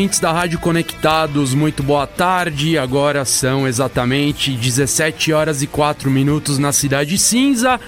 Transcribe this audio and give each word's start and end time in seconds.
Ouvintes 0.00 0.18
da 0.18 0.32
Rádio 0.32 0.58
Conectados, 0.58 1.52
muito 1.52 1.82
boa 1.82 2.06
tarde. 2.06 2.78
Agora 2.78 3.22
são 3.26 3.68
exatamente 3.68 4.52
17 4.52 5.30
horas 5.30 5.60
e 5.60 5.66
4 5.66 6.10
minutos 6.10 6.58
na 6.58 6.72
Cidade 6.72 7.18
Cinza. 7.18 7.78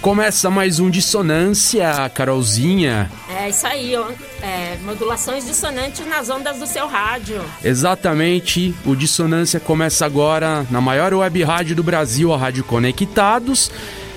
Começa 0.00 0.48
mais 0.48 0.80
um 0.80 0.88
Dissonância, 0.88 2.10
Carolzinha. 2.14 3.10
É 3.28 3.50
isso 3.50 3.66
aí, 3.66 3.94
ó. 3.94 4.08
É, 4.42 4.78
modulações 4.82 5.44
dissonantes 5.44 6.06
nas 6.06 6.30
ondas 6.30 6.58
do 6.58 6.66
seu 6.66 6.86
rádio. 6.86 7.44
Exatamente, 7.62 8.74
o 8.86 8.96
Dissonância 8.96 9.60
começa 9.60 10.06
agora 10.06 10.64
na 10.70 10.80
maior 10.80 11.12
web 11.12 11.42
rádio 11.42 11.76
do 11.76 11.82
Brasil, 11.82 12.32
a 12.32 12.38
Rádio 12.38 12.64
Conectados. 12.64 13.70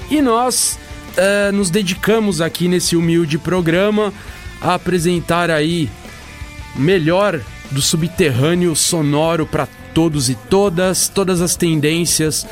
E 0.10 0.22
nós 0.22 0.80
é, 1.18 1.52
nos 1.52 1.70
dedicamos 1.70 2.40
aqui 2.40 2.70
nesse 2.70 2.96
humilde 2.96 3.38
programa 3.38 4.14
a 4.62 4.76
apresentar 4.76 5.52
aí 5.52 5.90
melhor 6.76 7.40
do 7.72 7.82
subterrâneo 7.82 8.76
sonoro 8.76 9.46
para 9.46 9.68
todos 9.94 10.30
e 10.30 10.36
todas, 10.36 11.08
todas 11.08 11.42
as 11.42 11.56
tendências 11.56 12.46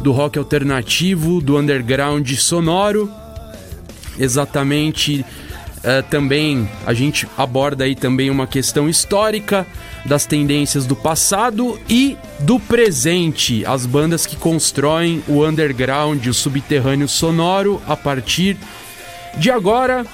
do 0.00 0.12
rock 0.12 0.38
alternativo, 0.38 1.40
do 1.40 1.56
underground 1.56 2.30
sonoro. 2.34 3.10
Exatamente, 4.18 5.24
uh, 5.78 6.02
também 6.10 6.68
a 6.86 6.92
gente 6.92 7.26
aborda 7.36 7.84
aí 7.84 7.94
também 7.94 8.30
uma 8.30 8.46
questão 8.46 8.88
histórica 8.88 9.66
das 10.04 10.26
tendências 10.26 10.86
do 10.86 10.96
passado 10.96 11.78
e 11.88 12.16
do 12.40 12.58
presente, 12.58 13.64
as 13.64 13.86
bandas 13.86 14.26
que 14.26 14.36
constroem 14.36 15.22
o 15.28 15.44
underground, 15.46 16.26
o 16.26 16.34
subterrâneo 16.34 17.08
sonoro 17.08 17.80
a 17.86 17.96
partir 17.96 18.56
de 19.38 19.50
agora. 19.50 20.04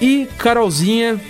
E 0.00 0.26
Carolzinha, 0.38 1.20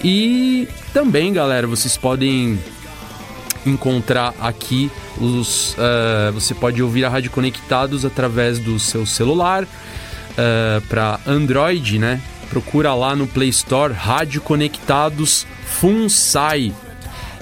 E 0.03 0.68
também, 0.94 1.31
galera, 1.31 1.66
vocês 1.66 1.96
podem 1.96 2.59
encontrar 3.66 4.34
aqui 4.42 4.92
os. 5.18 5.75
eh, 5.78 6.31
você 6.34 6.53
pode 6.53 6.84
ouvir 6.84 7.06
a 7.06 7.09
Rádio 7.09 7.31
Conectados 7.31 8.03
através 8.03 8.59
do 8.59 8.78
seu 8.78 9.06
celular 9.06 9.66
para 10.90 11.19
Android, 11.25 12.00
né? 12.00 12.19
Procura 12.53 12.94
lá 12.94 13.16
no 13.16 13.25
Play 13.25 13.50
Store 13.50 13.91
Rádio 13.91 14.40
Conectados 14.40 15.47
Funsai. 15.66 16.72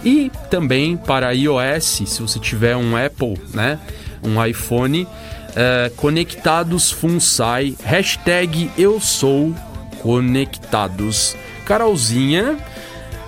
E 0.05 0.31
também 0.49 0.95
para 0.95 1.33
iOS, 1.35 2.03
se 2.07 2.21
você 2.21 2.39
tiver 2.39 2.77
um 2.77 2.95
Apple, 2.95 3.37
né? 3.53 3.77
Um 4.23 4.41
iPhone, 4.45 5.05
eh, 5.53 5.91
Conectados 5.97 6.91
Funsai, 6.91 7.75
hashtag 7.83 8.71
eu 8.77 9.01
sou 9.01 9.53
conectados. 10.01 11.35
Carolzinha, 11.65 12.57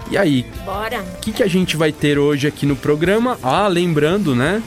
e 0.10 0.18
aí, 0.18 0.46
Bora! 0.64 1.02
o 1.02 1.20
que, 1.20 1.34
que 1.34 1.44
a 1.44 1.50
gente 1.50 1.76
vai 1.76 1.92
ter 1.92 2.18
hoje 2.18 2.48
aqui 2.48 2.66
no 2.66 2.78
programa? 2.78 3.38
Ah, 3.44 3.68
lembrando, 3.68 4.34
né? 4.34 4.64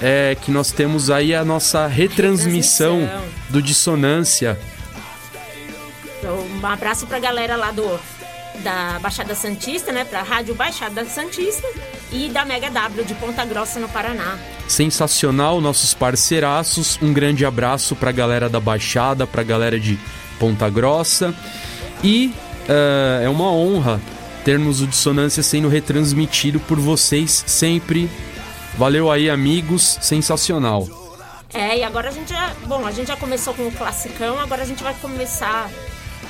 É 0.00 0.34
que 0.40 0.50
nós 0.50 0.72
temos 0.72 1.10
aí 1.10 1.34
a 1.34 1.44
nossa 1.44 1.86
retransmissão, 1.86 3.00
Retransmissão. 3.00 3.50
do 3.50 3.60
Dissonância. 3.60 4.58
Um 6.64 6.66
abraço 6.66 7.06
pra 7.06 7.18
galera 7.18 7.56
lá 7.56 7.70
do 7.70 8.00
da 8.62 8.98
Baixada 8.98 9.34
Santista, 9.34 9.92
né? 9.92 10.02
Pra 10.02 10.22
Rádio 10.22 10.54
Baixada 10.54 11.04
Santista 11.04 11.68
e 12.10 12.30
da 12.30 12.42
Mega 12.46 12.70
W 12.70 13.04
de 13.04 13.14
Ponta 13.16 13.44
Grossa, 13.44 13.78
no 13.78 13.86
Paraná. 13.86 14.38
Sensacional, 14.66 15.60
nossos 15.60 15.92
parceiraços. 15.92 16.98
Um 17.02 17.12
grande 17.12 17.44
abraço 17.44 17.94
pra 17.94 18.10
galera 18.10 18.48
da 18.48 18.58
Baixada, 18.60 19.26
pra 19.26 19.42
galera 19.42 19.78
de 19.78 19.98
Ponta 20.38 20.70
Grossa. 20.70 21.34
E 22.02 22.32
eh, 22.66 23.24
é 23.24 23.28
uma 23.28 23.52
honra 23.52 24.00
termos 24.42 24.80
o 24.80 24.86
Dissonância 24.86 25.42
sendo 25.42 25.68
retransmitido 25.68 26.58
por 26.60 26.80
vocês 26.80 27.44
sempre. 27.46 28.08
Valeu 28.78 29.10
aí, 29.10 29.28
amigos. 29.28 29.98
Sensacional. 30.00 30.88
É, 31.52 31.78
e 31.78 31.84
agora 31.84 32.08
a 32.08 32.12
gente 32.12 32.30
já. 32.30 32.54
Bom, 32.66 32.86
a 32.86 32.90
gente 32.90 33.08
já 33.08 33.16
começou 33.16 33.52
com 33.52 33.66
o 33.68 33.72
classicão, 33.72 34.38
agora 34.40 34.62
a 34.62 34.66
gente 34.66 34.82
vai 34.82 34.94
começar 34.94 35.68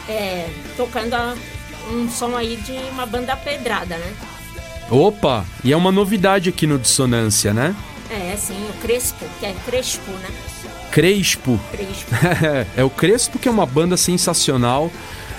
é, 0.08 0.48
tocando 0.76 1.14
a- 1.14 1.34
um 1.92 2.08
som 2.10 2.36
aí 2.36 2.56
de 2.56 2.72
uma 2.92 3.04
banda 3.06 3.36
pedrada, 3.36 3.96
né? 3.96 4.14
Opa! 4.90 5.44
E 5.62 5.72
é 5.72 5.76
uma 5.76 5.92
novidade 5.92 6.48
aqui 6.48 6.66
no 6.66 6.78
Dissonância, 6.78 7.52
né? 7.52 7.74
É, 8.10 8.36
sim, 8.36 8.56
o 8.68 8.72
Crespo, 8.80 9.24
que 9.40 9.46
é 9.46 9.54
Crespo, 9.64 10.10
né? 10.12 10.28
Crespo. 10.90 11.58
Crespo. 11.72 12.14
é 12.76 12.84
o 12.84 12.90
Crespo, 12.90 13.38
que 13.38 13.48
é 13.48 13.50
uma 13.50 13.66
banda 13.66 13.96
sensacional, 13.96 14.90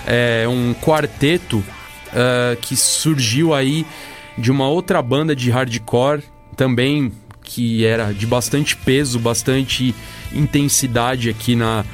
é 0.06 0.46
um 0.48 0.74
quarteto 0.74 1.64
ah, 2.12 2.56
que 2.60 2.76
surgiu 2.76 3.54
aí 3.54 3.86
de 4.36 4.50
uma 4.50 4.68
outra 4.68 5.00
banda 5.00 5.34
de 5.34 5.50
hardcore, 5.50 6.22
também 6.56 7.12
que 7.42 7.84
era 7.86 8.12
de 8.12 8.26
bastante 8.26 8.76
peso, 8.76 9.18
bastante 9.18 9.94
intensidade 10.32 11.30
aqui 11.30 11.54
na, 11.54 11.84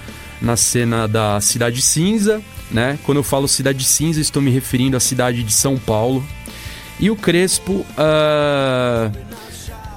na 0.41 0.57
cena 0.57 1.07
da 1.07 1.41
Cidade 1.41 1.83
Cinza, 1.83 2.43
né? 2.73 2.99
Quando 3.05 3.19
eu 3.19 3.23
falo 3.23 3.47
Cidade 3.47 3.85
Cinza, 3.85 4.21
estou 4.21 4.43
me 4.43 4.51
referindo 4.51 4.97
à 4.97 5.01
cidade 5.01 5.43
de 5.43 5.53
São 5.53 5.79
Paulo. 5.79 6.25
E 6.99 7.11
o 7.11 7.17
Crespo 7.17 7.85
uh, 7.97 9.13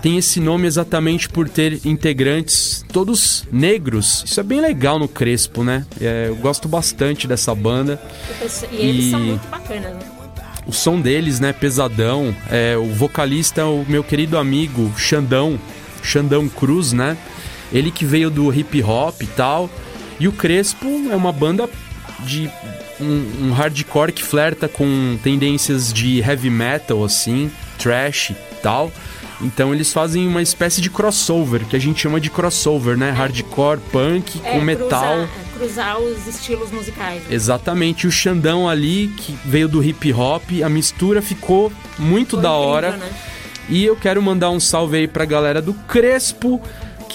tem 0.01 0.18
esse 0.18 0.39
nome 0.39 0.68
exatamente 0.68 1.30
por 1.30 1.50
ter 1.50 1.86
integrantes 1.86 2.86
todos 2.92 3.48
negros. 3.51 4.24
Isso 4.25 4.39
é 4.39 4.44
bem 4.44 4.62
legal 4.62 5.00
no 5.00 5.07
Crespo, 5.07 5.63
né? 5.63 5.86
É, 6.00 6.25
eu 6.27 6.36
gosto 6.36 6.68
bastante 6.68 7.27
dessa 7.27 7.56
banda. 7.56 8.01
E 8.72 8.75
eles 8.75 9.06
e... 9.06 9.12
são 9.12 9.19
muito 9.19 9.48
bacanas, 9.48 9.94
né? 9.94 10.12
O 10.68 10.71
som 10.71 11.00
deles, 11.00 11.39
né, 11.39 11.54
pesadão. 11.54 12.36
É, 12.50 12.75
o 12.75 12.86
vocalista 12.94 13.62
é 13.62 13.63
o 13.63 13.86
meu 13.88 14.04
querido 14.04 14.38
amigo 14.38 14.92
Xandão, 14.98 15.60
Xandão 16.04 16.48
Cruz, 16.50 16.92
né? 16.92 17.18
Ele 17.71 17.92
que 17.92 18.06
veio 18.06 18.30
do 18.30 18.54
hip 18.54 18.81
hop 18.83 19.21
e 19.21 19.28
tal. 19.28 19.69
E 20.19 20.28
o 20.28 20.31
Crespo 20.31 20.88
é 21.12 21.16
uma 21.16 21.31
banda 21.31 21.69
de 22.19 22.50
um, 23.00 23.47
um, 23.47 23.51
hardcore 23.51 24.12
que 24.12 24.23
flerta 24.23 24.67
com 24.67 25.17
tendências 25.23 25.91
de 25.91 26.19
heavy 26.19 26.50
metal, 26.50 27.03
assim, 27.03 27.51
trash 27.77 28.31
e 28.31 28.35
tal. 28.62 28.91
Então 29.41 29.73
eles 29.73 29.91
fazem 29.91 30.27
uma 30.27 30.41
espécie 30.41 30.79
de 30.79 30.89
crossover, 30.89 31.65
que 31.65 31.75
a 31.75 31.79
gente 31.79 32.01
chama 32.01 32.19
de 32.19 32.29
crossover, 32.29 32.97
né? 32.97 33.12
Hardcore, 33.12 33.79
punk 33.91 34.39
é, 34.44 34.51
com 34.51 34.62
metal. 34.62 34.88
Cruzar, 34.88 35.17
é, 35.19 35.57
cruzar 35.57 36.00
os 36.00 36.27
estilos 36.27 36.71
musicais. 36.71 37.21
Né? 37.23 37.27
Exatamente. 37.35 38.07
O 38.07 38.12
Xandão 38.12 38.68
ali, 38.68 39.13
que 39.18 39.38
veio 39.44 39.68
do 39.68 39.83
hip 39.83 40.11
hop, 40.13 40.44
a 40.63 40.69
mistura 40.69 41.21
ficou 41.21 41.71
muito 42.00 42.38
Foi 42.38 42.44
da 42.44 42.50
incrível, 42.50 42.69
hora. 42.69 42.91
Né? 42.91 43.09
E 43.68 43.83
eu 43.83 43.95
quero 43.95 44.21
mandar 44.21 44.51
um 44.51 44.59
salve 44.59 44.97
aí 44.97 45.07
pra 45.07 45.25
galera 45.25 45.61
do 45.61 45.73
Crespo, 45.73 46.61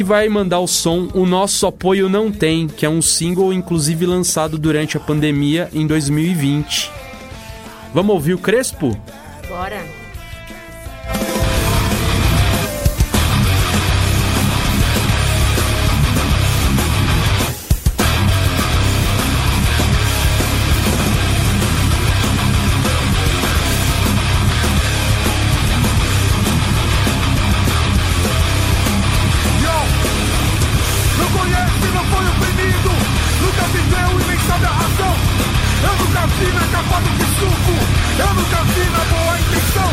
que 0.00 0.04
vai 0.04 0.30
mandar 0.30 0.60
o 0.60 0.66
som 0.66 1.10
O 1.12 1.26
Nosso 1.26 1.66
Apoio 1.66 2.08
Não 2.08 2.32
Tem, 2.32 2.66
que 2.66 2.86
é 2.86 2.88
um 2.88 3.02
single 3.02 3.52
inclusive 3.52 4.06
lançado 4.06 4.56
durante 4.56 4.96
a 4.96 5.00
pandemia 5.00 5.68
em 5.74 5.86
2020. 5.86 6.90
Vamos 7.92 8.14
ouvir 8.14 8.32
o 8.32 8.38
Crespo? 8.38 8.96
Bora! 9.46 9.99
minha 36.82 37.16
de 37.16 37.24
suco. 37.38 37.74
Eu 38.18 38.34
nunca 38.34 38.64
vi 38.64 38.84
na 38.90 39.04
boa 39.04 39.38
intenção. 39.38 39.92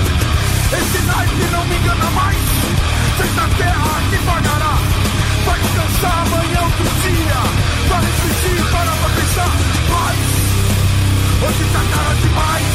Esse 0.71 0.99
naipe 1.05 1.43
não 1.51 1.65
me 1.65 1.75
engana 1.75 2.09
mais. 2.11 2.37
Sei 3.17 3.29
da 3.35 3.47
terra 3.57 4.01
que 4.09 4.17
pagará. 4.25 4.77
Vai 5.45 5.59
descansar 5.59 6.21
amanhã 6.27 6.61
outro 6.61 6.87
dia. 7.03 7.39
Vai 7.89 8.01
refletir, 8.05 8.63
para 8.71 8.91
pra 8.91 9.09
pensar 9.09 9.51
Mas 9.89 10.17
hoje 11.43 11.63
tá 11.73 11.81
cara 11.93 12.13
demais. 12.15 12.67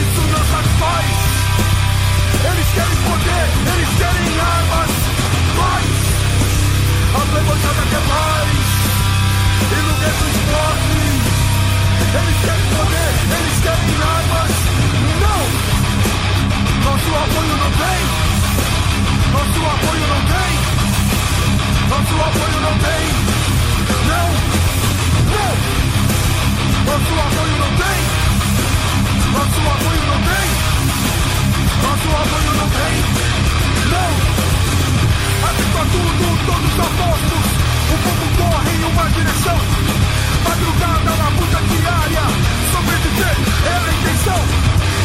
Isso 0.00 0.22
não 0.32 0.44
satisfaz. 0.52 1.06
Eles 2.42 2.68
querem 2.74 2.96
poder, 3.08 3.46
eles 3.74 3.90
querem 3.98 4.40
armas. 4.40 4.90
Mas 5.56 5.86
a 7.14 7.26
plebonjada 7.26 7.82
quer 7.90 7.96
é 7.96 8.08
mais. 8.08 8.70
E 9.60 9.82
no 9.82 9.94
gueto 10.00 10.24
esporte 10.30 11.29
eles 12.12 12.38
querem 12.44 12.66
poder, 12.74 13.12
eles 13.38 13.58
querem 13.62 13.90
armas. 14.02 14.50
Não! 15.22 15.42
Nosso 16.84 17.10
apoio 17.22 17.54
não 17.62 17.70
tem. 17.70 18.00
Nosso 19.30 19.60
apoio 19.70 20.04
não 20.10 20.22
tem. 20.26 20.50
Nosso 21.90 22.14
apoio 22.26 22.58
não 22.66 22.74
tem. 22.82 23.02
Não! 24.10 24.28
Não! 25.30 25.52
Nosso 26.90 27.12
apoio 27.26 27.54
não 27.62 27.70
tem. 27.78 27.98
Nosso 29.30 29.60
apoio 29.70 30.02
não 30.10 30.20
tem. 30.30 30.46
Nosso 31.84 32.08
apoio 32.10 32.52
não 32.58 32.68
tem. 32.74 32.94
Não! 33.92 34.10
A 35.42 35.84
tudo, 35.84 36.26
todos 36.46 36.74
apostos. 36.80 37.46
O 37.88 37.96
povo 38.02 38.26
corre 38.36 38.70
em 38.70 38.84
uma 38.84 39.06
direção. 39.10 39.58
Madrugada 40.44 41.10
na 41.16 41.28
luta 41.28 41.60
diária, 41.70 42.24
sobreviver 42.72 43.36
é 43.66 43.76
a 43.76 43.92
intenção. 43.94 44.42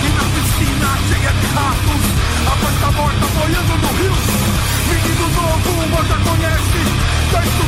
E 0.04 0.10
na 0.16 0.26
piscina 0.34 0.90
cheia 1.08 1.32
de 1.34 1.48
ratos, 1.56 2.04
a 2.46 2.56
porta 2.62 2.92
morta 2.92 3.26
boiando 3.36 3.76
no 3.78 3.92
rio. 4.00 4.16
Menino 4.90 5.28
novo, 5.30 5.70
o 5.84 6.06
já 6.08 6.18
conhece, 6.20 6.82
tá 7.32 7.40
estudando. 7.44 7.65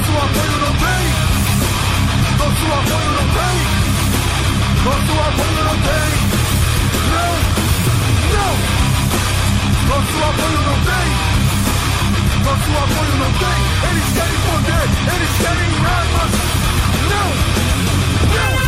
Nosso 0.00 0.16
apoio 0.16 0.56
não 0.60 0.72
tem. 0.80 1.04
Nosso 2.38 2.64
apoio 2.72 3.10
não 3.12 3.26
tem. 3.36 3.56
Nosso 4.82 5.12
apoio 5.28 5.60
não 5.64 5.76
tem. 5.76 6.08
Não, 7.12 7.32
não. 8.32 8.54
Nosso 9.90 10.16
apoio 10.24 10.60
não 10.64 10.78
tem. 10.88 11.08
Nosso 12.44 12.70
apoio 12.82 13.14
não 13.18 13.30
tem. 13.40 13.58
Eles 13.90 14.08
querem 14.14 14.40
poder. 14.48 14.86
Eles 15.14 15.32
querem 15.36 15.70
armas. 15.84 16.32
Não, 17.10 17.28
não. 18.54 18.59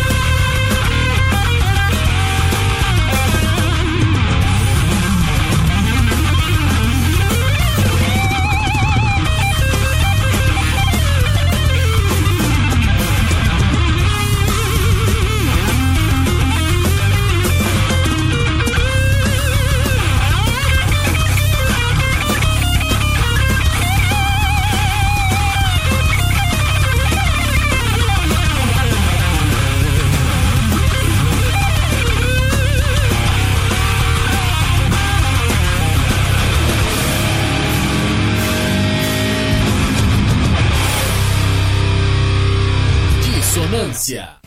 Yeah. 43.93 44.42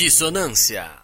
Dissonância. 0.00 1.02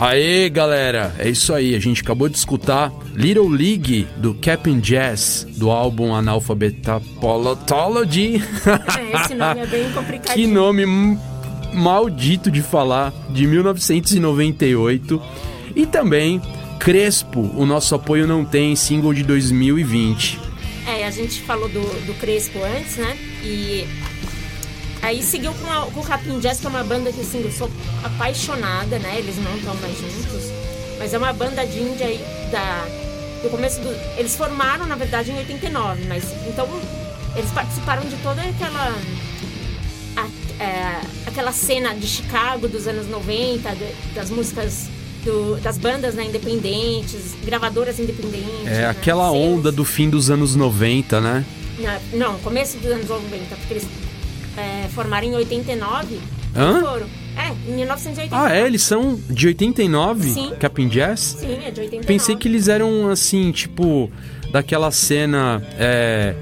Aê, 0.00 0.48
galera! 0.48 1.12
É 1.18 1.28
isso 1.28 1.52
aí, 1.52 1.74
a 1.74 1.80
gente 1.80 2.02
acabou 2.02 2.28
de 2.28 2.38
escutar 2.38 2.92
Little 3.16 3.48
League 3.48 4.06
do 4.16 4.32
Captain 4.32 4.78
Jazz, 4.78 5.44
do 5.56 5.72
álbum 5.72 6.14
Analphabeta 6.14 7.02
Politology. 7.20 8.40
É, 8.96 9.24
esse 9.24 9.34
nome 9.34 9.60
é 9.60 9.66
bem 9.66 9.90
complicado. 9.90 10.34
que 10.36 10.46
nome 10.46 10.86
maldito 11.74 12.48
de 12.48 12.62
falar, 12.62 13.12
de 13.30 13.44
1998. 13.44 15.20
E 15.74 15.84
também 15.84 16.40
Crespo, 16.78 17.40
o 17.56 17.66
nosso 17.66 17.92
apoio 17.96 18.24
não 18.24 18.44
tem, 18.44 18.76
single 18.76 19.12
de 19.12 19.24
2020. 19.24 20.38
É, 20.86 21.06
a 21.06 21.10
gente 21.10 21.40
falou 21.40 21.68
do, 21.68 21.80
do 22.06 22.14
Crespo 22.20 22.60
antes, 22.62 22.98
né? 22.98 23.16
E 23.42 23.84
Aí 25.08 25.22
seguiu 25.22 25.54
com, 25.54 25.72
a, 25.72 25.86
com 25.86 26.00
o 26.00 26.04
Capim 26.04 26.38
Jazz, 26.38 26.60
que 26.60 26.66
é 26.66 26.68
uma 26.68 26.84
banda 26.84 27.10
que 27.10 27.22
assim, 27.22 27.42
eu 27.42 27.50
sou 27.50 27.70
apaixonada, 28.04 28.98
né? 28.98 29.18
Eles 29.18 29.36
não 29.42 29.56
estão 29.56 29.74
mais 29.76 29.96
juntos. 29.96 30.52
Mas 30.98 31.14
é 31.14 31.18
uma 31.18 31.32
banda 31.32 31.66
de 31.66 31.78
índia 31.78 32.06
aí 32.06 32.22
da, 32.52 32.86
do 33.42 33.48
começo 33.48 33.80
do. 33.80 33.88
Eles 34.18 34.36
formaram, 34.36 34.84
na 34.84 34.96
verdade, 34.96 35.30
em 35.30 35.38
89, 35.38 36.04
mas 36.06 36.24
então 36.46 36.68
eles 37.34 37.50
participaram 37.52 38.02
de 38.02 38.16
toda 38.16 38.42
aquela. 38.42 38.94
A, 40.14 40.62
é, 40.62 41.00
aquela 41.26 41.52
cena 41.52 41.94
de 41.94 42.06
Chicago 42.06 42.68
dos 42.68 42.86
anos 42.86 43.08
90, 43.08 43.76
de, 43.76 44.14
das 44.14 44.28
músicas 44.28 44.88
do, 45.24 45.58
das 45.62 45.78
bandas 45.78 46.16
né, 46.16 46.24
independentes, 46.24 47.34
gravadoras 47.46 47.98
independentes. 47.98 48.66
É, 48.66 48.80
né, 48.80 48.86
aquela 48.88 49.30
onda 49.30 49.72
do 49.72 49.86
fim 49.86 50.10
dos 50.10 50.28
anos 50.28 50.54
90, 50.54 51.18
né? 51.18 51.46
Não, 52.12 52.38
começo 52.40 52.76
dos 52.76 52.90
anos 52.90 53.08
90, 53.08 53.56
porque 53.56 53.72
eles 53.72 53.86
é, 54.58 54.88
formaram 54.88 55.26
em 55.26 55.34
89. 55.34 56.18
Hã? 56.56 56.80
Foram. 56.80 57.06
É, 57.36 57.70
em 57.70 57.76
1989. 57.76 58.32
Ah, 58.32 58.56
é? 58.56 58.66
Eles 58.66 58.82
são 58.82 59.18
de 59.30 59.46
89? 59.46 60.28
Sim. 60.28 60.52
Capim 60.58 60.88
Jazz? 60.88 61.36
Sim, 61.38 61.58
é 61.64 61.70
de 61.70 61.80
89. 61.80 62.06
Pensei 62.06 62.36
que 62.36 62.48
eles 62.48 62.68
eram, 62.68 63.08
assim, 63.08 63.52
tipo, 63.52 64.10
daquela 64.50 64.90
cena... 64.90 65.62
É, 65.78 66.34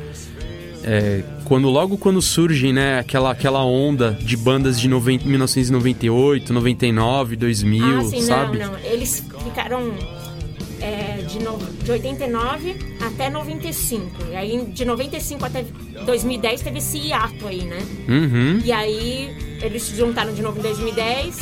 é, 0.84 1.22
quando 1.44 1.68
logo 1.68 1.96
quando 1.96 2.20
surgem, 2.20 2.72
né, 2.72 2.98
aquela, 2.98 3.30
aquela 3.30 3.64
onda 3.64 4.12
de 4.20 4.36
bandas 4.36 4.80
de 4.80 4.88
90, 4.88 5.24
1998, 5.26 6.52
99, 6.52 7.36
2000, 7.36 7.98
ah, 7.98 8.04
sim, 8.04 8.20
sabe? 8.20 8.58
Não, 8.58 8.72
não. 8.72 8.78
Eles 8.80 9.24
ficaram 9.44 9.92
é, 10.80 11.22
de, 11.22 11.38
no, 11.38 11.58
de 11.58 11.90
89 11.90 12.76
até 13.00 13.30
95. 13.30 14.10
E 14.30 14.36
aí, 14.36 14.64
de 14.66 14.84
95 14.84 15.44
até 15.44 15.64
2010, 16.04 16.60
teve 16.62 16.78
esse 16.78 16.98
hiato 16.98 17.46
aí, 17.46 17.62
né? 17.64 17.78
Uhum. 18.08 18.60
E 18.64 18.72
aí, 18.72 19.58
eles 19.62 19.82
se 19.82 19.96
juntaram 19.96 20.32
de 20.32 20.42
novo 20.42 20.58
em 20.58 20.62
2010. 20.62 21.38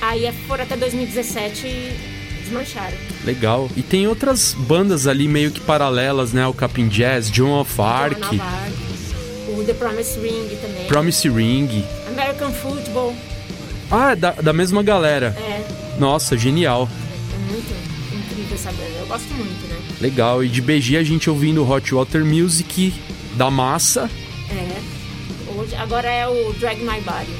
Aí 0.00 0.30
foram 0.46 0.64
até 0.64 0.76
2017 0.76 1.66
e 1.66 2.40
desmancharam. 2.42 2.96
Legal. 3.24 3.68
E 3.76 3.82
tem 3.82 4.06
outras 4.06 4.54
bandas 4.54 5.06
ali 5.06 5.26
meio 5.26 5.50
que 5.50 5.60
paralelas, 5.60 6.32
né? 6.32 6.46
O 6.46 6.54
Capin 6.54 6.88
Jazz, 6.88 7.30
John 7.30 7.60
of 7.60 7.80
Arc. 7.80 8.20
John 8.20 8.26
of 8.28 8.40
Arc. 8.40 8.86
O 9.48 9.64
The 9.64 9.74
Promise 9.74 10.20
Ring 10.20 10.48
também. 10.60 10.86
Promise 10.86 11.28
Ring. 11.28 11.84
American 12.08 12.52
Football. 12.52 13.14
Ah, 13.90 14.14
da, 14.14 14.32
da 14.32 14.52
mesma 14.52 14.82
galera. 14.82 15.34
É. 15.38 15.64
Nossa, 15.98 16.36
genial. 16.36 16.88
Essa 18.56 18.72
banda. 18.72 18.88
Eu 18.98 19.06
gosto 19.06 19.34
muito, 19.34 19.68
né? 19.68 19.78
Legal. 20.00 20.42
E 20.42 20.48
de 20.48 20.62
BG 20.62 20.96
a 20.96 21.02
gente 21.02 21.28
ouvindo 21.28 21.68
Hot 21.70 21.94
Water 21.94 22.24
Music 22.24 22.94
da 23.34 23.50
massa. 23.50 24.10
É. 24.50 24.80
Hoje, 25.54 25.74
agora 25.74 26.08
é 26.08 26.26
o 26.26 26.54
Drag 26.54 26.78
My 26.80 26.98
Body. 27.02 27.30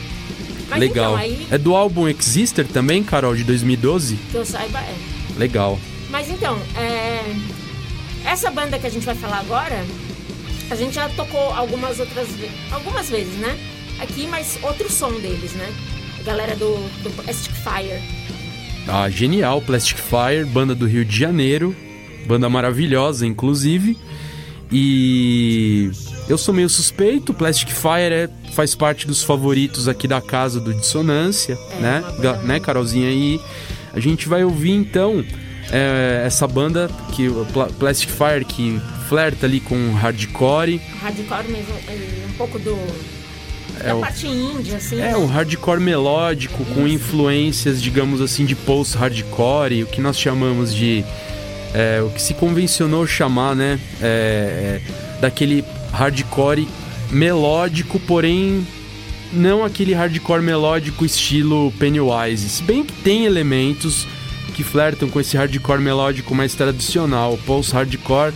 Mas 0.69 0.79
Legal. 0.79 1.13
Então, 1.13 1.17
aí, 1.17 1.47
É 1.51 1.57
do 1.57 1.75
álbum 1.75 2.07
Exister 2.07 2.67
também, 2.69 3.03
Carol, 3.03 3.35
de 3.35 3.45
2012? 3.45 4.17
que 4.31 4.35
eu 4.37 4.45
saiba, 4.45 4.79
é. 4.79 4.95
Legal. 5.39 5.79
Mas 6.11 6.29
então, 6.29 6.59
é... 6.77 7.23
essa 8.23 8.51
banda 8.51 8.79
que 8.79 8.87
a 8.87 8.91
gente 8.91 9.07
vai 9.07 9.15
falar 9.15 9.39
agora, 9.39 9.87
a 10.71 10.77
gente 10.77 10.97
já 10.97 11.09
tocou 11.09 11.51
algumas 11.55 11.99
outras 11.99 12.29
vezes, 12.29 12.55
algumas 12.71 13.09
vezes, 13.09 13.35
né? 13.37 13.59
Aqui, 14.01 14.27
mas 14.27 14.59
outro 14.63 14.93
som 14.93 15.13
deles, 15.13 15.53
né? 15.53 15.73
A 16.21 16.23
galera 16.25 16.55
do, 16.57 16.75
do 17.03 17.11
Plastic 17.23 17.53
Fire. 17.53 18.03
Ah, 18.89 19.09
genial. 19.11 19.61
Plastic 19.63 19.99
Fire, 19.99 20.45
banda 20.47 20.75
do 20.75 20.87
Rio 20.87 21.05
de 21.05 21.17
Janeiro. 21.19 21.75
Banda 22.27 22.49
maravilhosa, 22.49 23.27
inclusive. 23.27 23.97
E 24.71 25.91
eu 26.29 26.37
sou 26.39 26.55
meio 26.55 26.69
suspeito. 26.69 27.33
Plastic 27.35 27.69
Fire 27.71 28.13
é, 28.15 28.29
faz 28.53 28.75
parte 28.75 29.07
dos 29.07 29.23
favoritos 29.23 29.89
aqui 29.89 30.07
da 30.09 30.21
casa 30.21 30.61
do 30.61 30.73
Dissonância, 30.75 31.59
É, 31.79 31.81
né? 31.81 32.05
Ga- 32.21 32.39
né, 32.39 32.61
Carolzinha? 32.61 33.11
E 33.11 33.41
a 33.93 34.01
gente 34.01 34.29
vai 34.29 34.45
ouvir 34.45 34.73
então 34.73 35.25
é, 35.71 36.23
essa 36.27 36.47
banda 36.47 36.91
que 37.15 37.29
Plastic 37.79 38.11
Fire 38.11 38.45
que 38.45 38.81
flerta 39.09 39.47
ali 39.47 39.61
com 39.61 39.93
hardcore. 39.95 40.81
Hardcore 41.01 41.49
mesmo, 41.49 41.75
é, 41.89 42.27
um 42.29 42.33
pouco 42.37 42.59
do. 42.59 42.77
É 43.85 43.95
o- 43.95 44.01
parte 44.01 44.27
assim. 44.75 44.97
É, 45.01 45.11
né? 45.13 45.17
um 45.17 45.27
hardcore 45.27 45.81
melódico 45.81 46.65
com 46.67 46.87
influências, 46.87 47.81
digamos 47.83 48.21
assim, 48.21 48.45
de 48.45 48.55
post-hardcore, 48.55 49.83
o 49.83 49.87
que 49.87 50.01
nós 50.01 50.19
chamamos 50.19 50.75
de. 50.75 51.05
é, 51.75 52.01
o 52.03 52.11
que 52.11 52.21
se 52.23 52.35
convencionou 52.35 53.07
chamar, 53.07 53.55
né? 53.55 53.79
é, 54.01 54.81
é, 54.87 55.21
daquele 55.21 55.65
hardcore 55.93 56.67
melódico, 57.11 57.99
porém 58.01 58.67
não 59.33 59.65
aquele 59.65 59.93
hardcore 59.95 60.43
melódico 60.43 61.05
estilo 61.05 61.73
Pennywise. 61.79 62.49
Se 62.49 62.63
bem 62.63 62.85
que 62.85 62.93
tem 63.03 63.25
elementos 63.25 64.07
que 64.55 64.65
flertam 64.65 65.11
com 65.11 65.21
esse 65.21 65.37
hardcore 65.37 65.83
melódico 65.83 66.35
mais 66.35 66.55
tradicional. 66.55 67.35
O 67.35 67.39
post-hardcore 67.39 68.33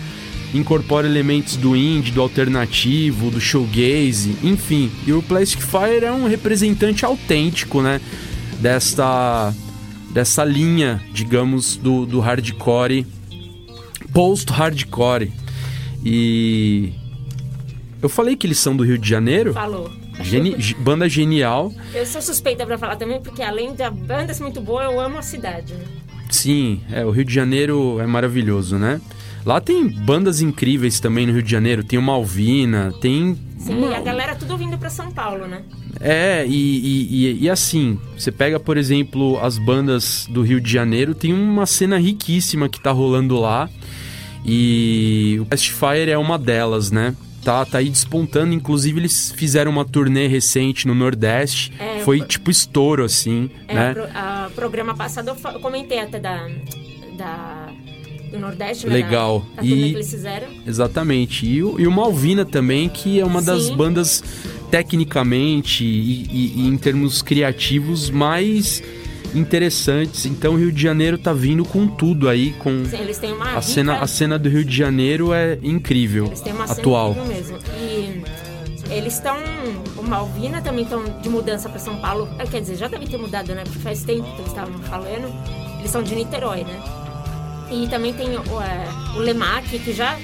incorpora 0.53 1.07
elementos 1.07 1.57
do 1.57 1.77
indie, 1.77 2.11
do 2.13 2.21
alternativo, 2.21 3.31
do 3.31 3.41
shoegaze, 3.41 4.37
enfim. 4.43 4.91
E 5.07 5.13
o 5.13 5.23
Plastic 5.23 5.61
Fire 5.61 6.05
é 6.05 6.13
um 6.13 6.27
representante 6.27 7.05
autêntico, 7.05 7.81
né? 7.83 8.01
Desta, 8.61 9.55
dessa 10.11 10.45
linha, 10.45 11.01
digamos, 11.13 11.77
do, 11.77 12.05
do 12.05 12.21
hardcore, 12.21 13.07
post-hardcore. 14.13 15.33
E 16.05 16.93
eu 18.03 18.09
falei 18.09 18.37
que 18.37 18.47
eles 18.47 18.59
são 18.59 18.75
do 18.77 18.85
Rio 18.85 18.99
de 18.99 19.09
Janeiro. 19.09 19.53
Falou. 19.53 19.91
Geni- 20.23 20.57
ge- 20.59 20.75
banda 20.75 21.09
genial. 21.09 21.73
Eu 21.95 22.05
sou 22.05 22.21
suspeita 22.21 22.67
pra 22.67 22.77
falar 22.77 22.97
também, 22.97 23.21
porque 23.23 23.43
além 23.43 23.75
da 23.75 23.91
banda 23.91 24.35
ser 24.35 24.43
muito 24.43 24.61
boa, 24.61 24.85
eu 24.85 25.01
amo 25.01 25.17
a 25.19 25.23
cidade. 25.23 25.73
Né? 25.73 25.85
Sim, 26.31 26.81
é, 26.93 27.05
o 27.05 27.11
Rio 27.11 27.25
de 27.25 27.35
Janeiro 27.35 27.99
é 28.01 28.07
maravilhoso, 28.07 28.77
né? 28.79 29.01
Lá 29.45 29.61
tem 29.61 29.89
bandas 29.89 30.41
incríveis 30.43 31.01
também 31.01 31.27
no 31.27 31.33
Rio 31.33 31.43
de 31.43 31.51
Janeiro. 31.51 31.83
Tem 31.83 31.99
o 31.99 32.03
Malvina, 32.03 32.93
tem. 33.01 33.37
Sim, 33.59 33.75
uma- 33.75 33.97
a 33.97 34.01
galera 34.01 34.35
tudo 34.35 34.57
vindo 34.57 34.77
pra 34.79 34.91
São 34.91 35.11
Paulo, 35.11 35.47
né? 35.47 35.63
É, 35.99 36.45
e, 36.47 36.51
e, 37.41 37.45
e- 37.45 37.51
assim, 37.51 37.99
você 38.17 38.31
pega, 38.31 38.61
por 38.61 38.77
exemplo, 38.77 39.39
as 39.43 39.57
bandas 39.59 40.27
do 40.31 40.43
Rio 40.43 40.61
de 40.61 40.71
Janeiro, 40.71 41.15
tem 41.15 41.33
uma 41.33 41.65
cena 41.67 41.99
riquíssima 41.99 42.69
que 42.69 42.81
tá 42.81 42.91
rolando 42.91 43.39
lá. 43.39 43.69
E 44.45 45.39
o 45.41 45.45
Fast 45.47 45.73
Fire 45.73 46.11
é 46.11 46.17
uma 46.19 46.39
delas, 46.39 46.91
né? 46.91 47.15
Tá, 47.45 47.65
tá 47.65 47.79
aí 47.79 47.89
despontando. 47.89 48.53
Inclusive, 48.55 49.01
eles 49.01 49.33
fizeram 49.37 49.71
uma 49.71 49.85
turnê 49.85 50.27
recente 50.27 50.87
no 50.87 50.95
Nordeste. 50.95 51.73
É, 51.79 52.01
Foi 52.01 52.21
tipo 52.21 52.51
estouro, 52.51 53.05
assim, 53.05 53.51
É, 53.69 53.75
né? 53.75 53.95
a 54.15 54.40
programa 54.61 54.95
passado 54.95 55.29
eu 55.31 55.61
comentei 55.61 55.99
até 55.99 56.21
da, 56.21 56.47
da 57.17 57.69
do 58.31 58.39
Nordeste, 58.39 58.87
né? 58.87 58.93
Legal. 58.93 59.45
Da, 59.57 59.63
da 59.63 59.67
E- 59.67 59.71
que 59.71 59.95
eles 59.97 60.11
fizeram. 60.11 60.49
Exatamente. 60.67 61.47
E 61.47 61.63
o, 61.65 61.81
e 61.81 61.87
o 61.87 61.91
Malvina 61.91 62.45
também, 62.45 62.89
que 62.89 63.19
é 63.19 63.25
uma 63.25 63.41
das 63.41 63.65
Sim. 63.65 63.77
bandas 63.77 64.23
tecnicamente 64.71 65.83
e, 65.85 66.23
e- 66.31 66.53
e 66.63 66.69
em 66.69 66.77
termos 66.77 67.23
criativos 67.23 68.11
mais 68.11 68.83
interessantes. 69.35 70.27
Então 70.27 70.55
o 70.55 70.57
Rio 70.59 70.71
de 70.71 70.81
Janeiro 70.83 71.17
tá 71.17 71.33
vindo 71.33 71.65
com 71.65 71.87
tudo 71.89 72.29
aí, 72.29 72.53
com 72.59 72.85
Sim, 72.85 72.99
eles 73.01 73.19
têm 73.19 73.33
uma 73.33 73.57
a 73.57 73.63
cena, 73.63 73.93
rica- 73.95 74.05
a 74.05 74.07
cena 74.07 74.39
do 74.39 74.49
Rio 74.49 74.65
de 74.65 74.77
Janeiro 74.77 75.33
é 75.33 75.59
incrível, 75.63 76.27
Eles 76.27 76.41
têm 76.41 76.53
uma 76.53 76.67
cena 76.67 76.81
atual. 76.81 77.11
incrível 77.13 77.29
mesmo. 77.35 77.59
E 77.81 78.23
eles 78.91 79.15
estão. 79.15 79.37
O 79.97 80.03
Malvina 80.03 80.61
também 80.61 80.85
estão 80.85 81.03
de 81.21 81.29
mudança 81.29 81.69
para 81.69 81.79
São 81.79 81.97
Paulo. 82.01 82.29
É, 82.39 82.47
Quer 82.47 82.61
dizer, 82.61 82.77
já 82.77 82.89
deve 82.89 83.07
ter 83.07 83.17
mudado, 83.17 83.55
né? 83.55 83.63
Porque 83.65 83.79
faz 83.79 84.03
tempo 84.03 84.25
que 84.25 84.41
eles 84.41 84.49
estavam 84.49 84.79
falando. 84.81 85.33
Eles 85.79 85.91
são 85.91 86.03
de 86.03 86.15
Niterói, 86.15 86.65
né? 86.65 86.83
E 87.71 87.87
também 87.89 88.13
tem 88.13 88.37
o, 88.37 88.61
é, 88.61 88.89
o 89.17 89.19
Lemac, 89.21 89.79
que 89.79 89.93
já, 89.93 90.19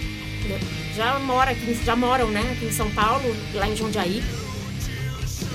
já 0.97 1.19
mora 1.21 1.53
aqui, 1.53 1.79
já 1.85 1.95
moram, 1.95 2.29
né? 2.29 2.43
Aqui 2.57 2.67
em 2.67 2.73
São 2.73 2.91
Paulo, 2.91 3.25
lá 3.55 3.69
em 3.69 3.77
Jundiaí. 3.77 4.23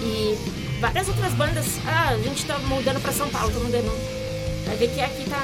E 0.02 0.38
várias 0.80 1.08
outras 1.10 1.34
bandas. 1.34 1.66
Ah, 1.86 2.10
a 2.10 2.18
gente 2.18 2.46
tá 2.46 2.58
mudando 2.60 3.02
pra 3.02 3.12
São 3.12 3.28
Paulo, 3.30 3.52
tá 3.52 3.60
mudando. 3.60 3.92
Vai 4.66 4.78
ver 4.78 4.90
que 4.90 5.02
aqui 5.02 5.30
tá 5.30 5.44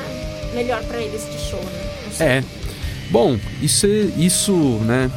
melhor 0.54 0.82
pra 0.86 1.00
eles 1.02 1.24
de 1.30 1.38
show, 1.50 1.62
né? 1.62 1.88
É. 2.20 2.44
Bom, 3.10 3.38
isso, 3.62 3.88
isso, 4.18 4.54
né? 4.86 5.10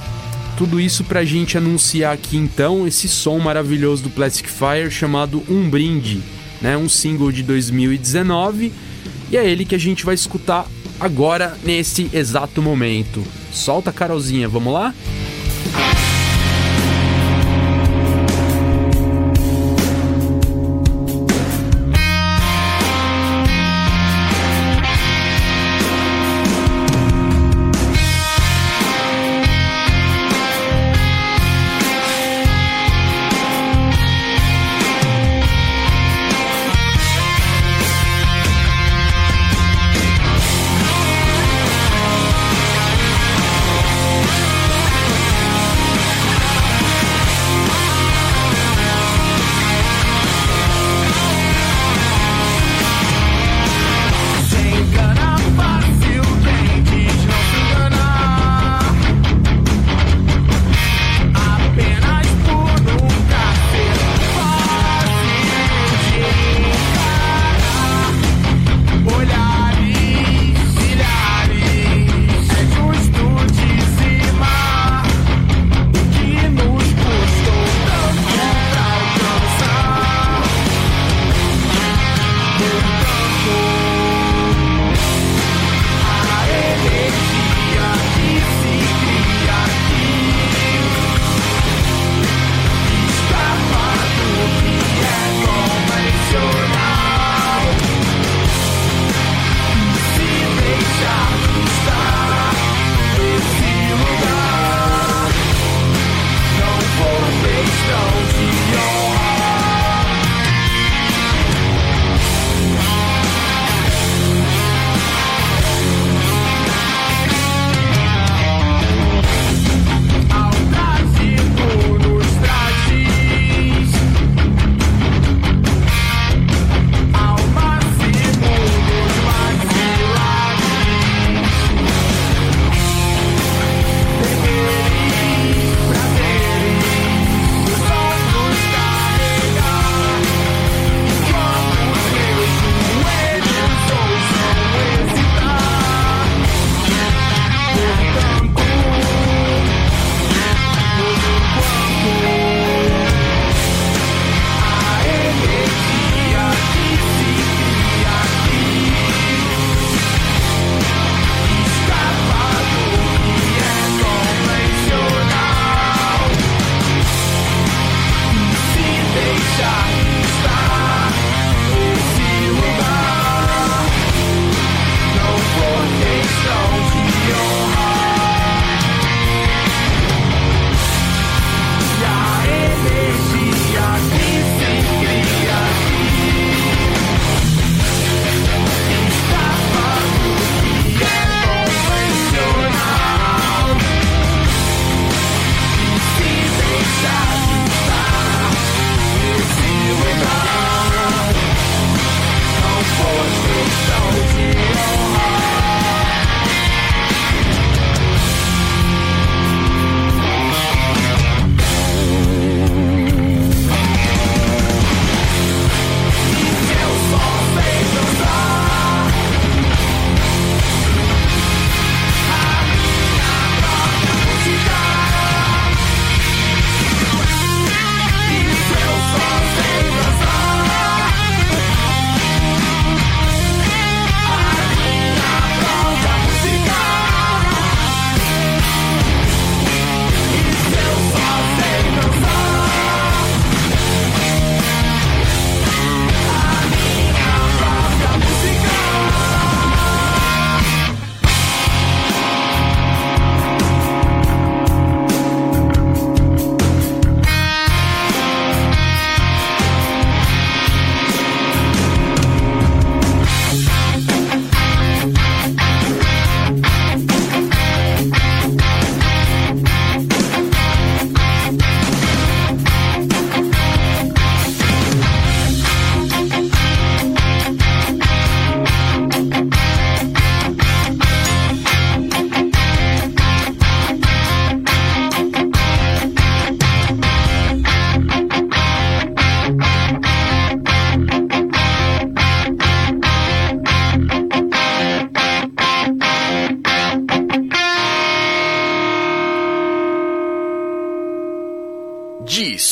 Tudo 0.61 0.79
isso 0.79 1.05
pra 1.05 1.25
gente 1.25 1.57
anunciar 1.57 2.13
aqui 2.13 2.37
então 2.37 2.87
esse 2.87 3.09
som 3.09 3.39
maravilhoso 3.39 4.03
do 4.03 4.11
Plastic 4.11 4.47
Fire 4.47 4.91
chamado 4.91 5.43
Um 5.49 5.71
Brinde, 5.71 6.21
né? 6.61 6.77
Um 6.77 6.87
single 6.87 7.33
de 7.33 7.43
2019 7.43 8.71
e 9.31 9.39
é 9.39 9.49
ele 9.49 9.65
que 9.65 9.75
a 9.75 9.79
gente 9.79 10.05
vai 10.05 10.15
escutar 10.15 10.67
agora 11.01 11.57
nesse 11.65 12.11
exato 12.13 12.61
momento. 12.61 13.25
Solta 13.51 13.89
a 13.89 13.93
Carolzinha, 13.93 14.51
vamos 14.51 14.75
lá? 14.75 14.95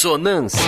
Dissonância. 0.08 0.67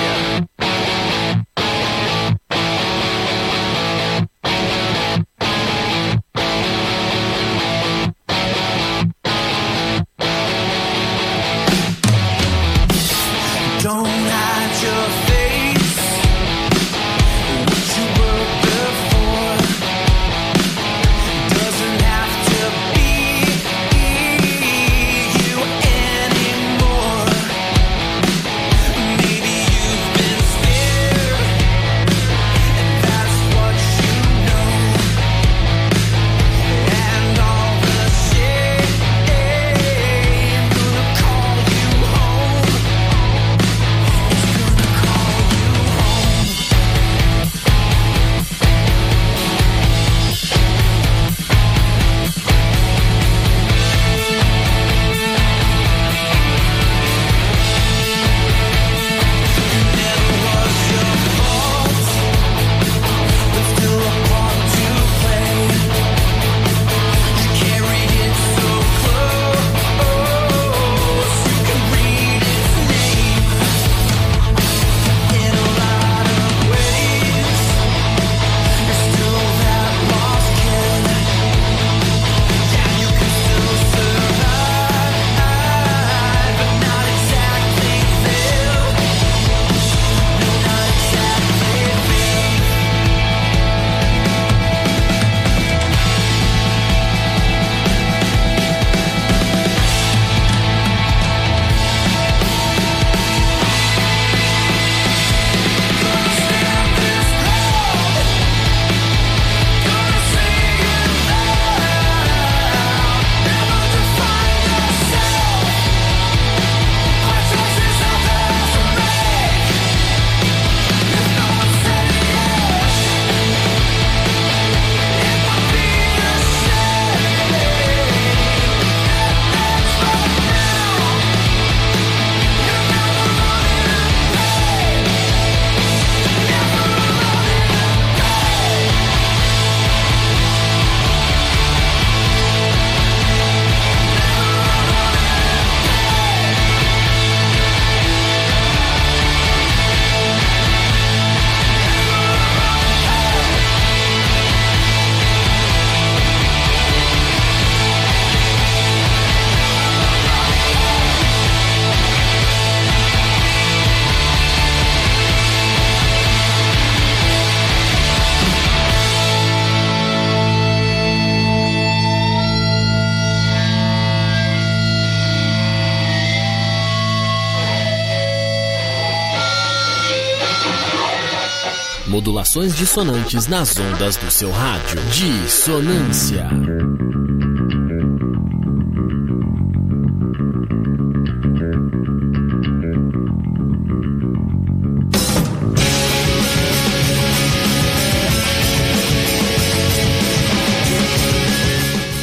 Modulações 182.40 182.74
dissonantes 182.74 183.46
nas 183.48 183.78
ondas 183.78 184.16
do 184.16 184.30
seu 184.30 184.50
rádio. 184.50 184.98
Dissonância. 185.12 186.48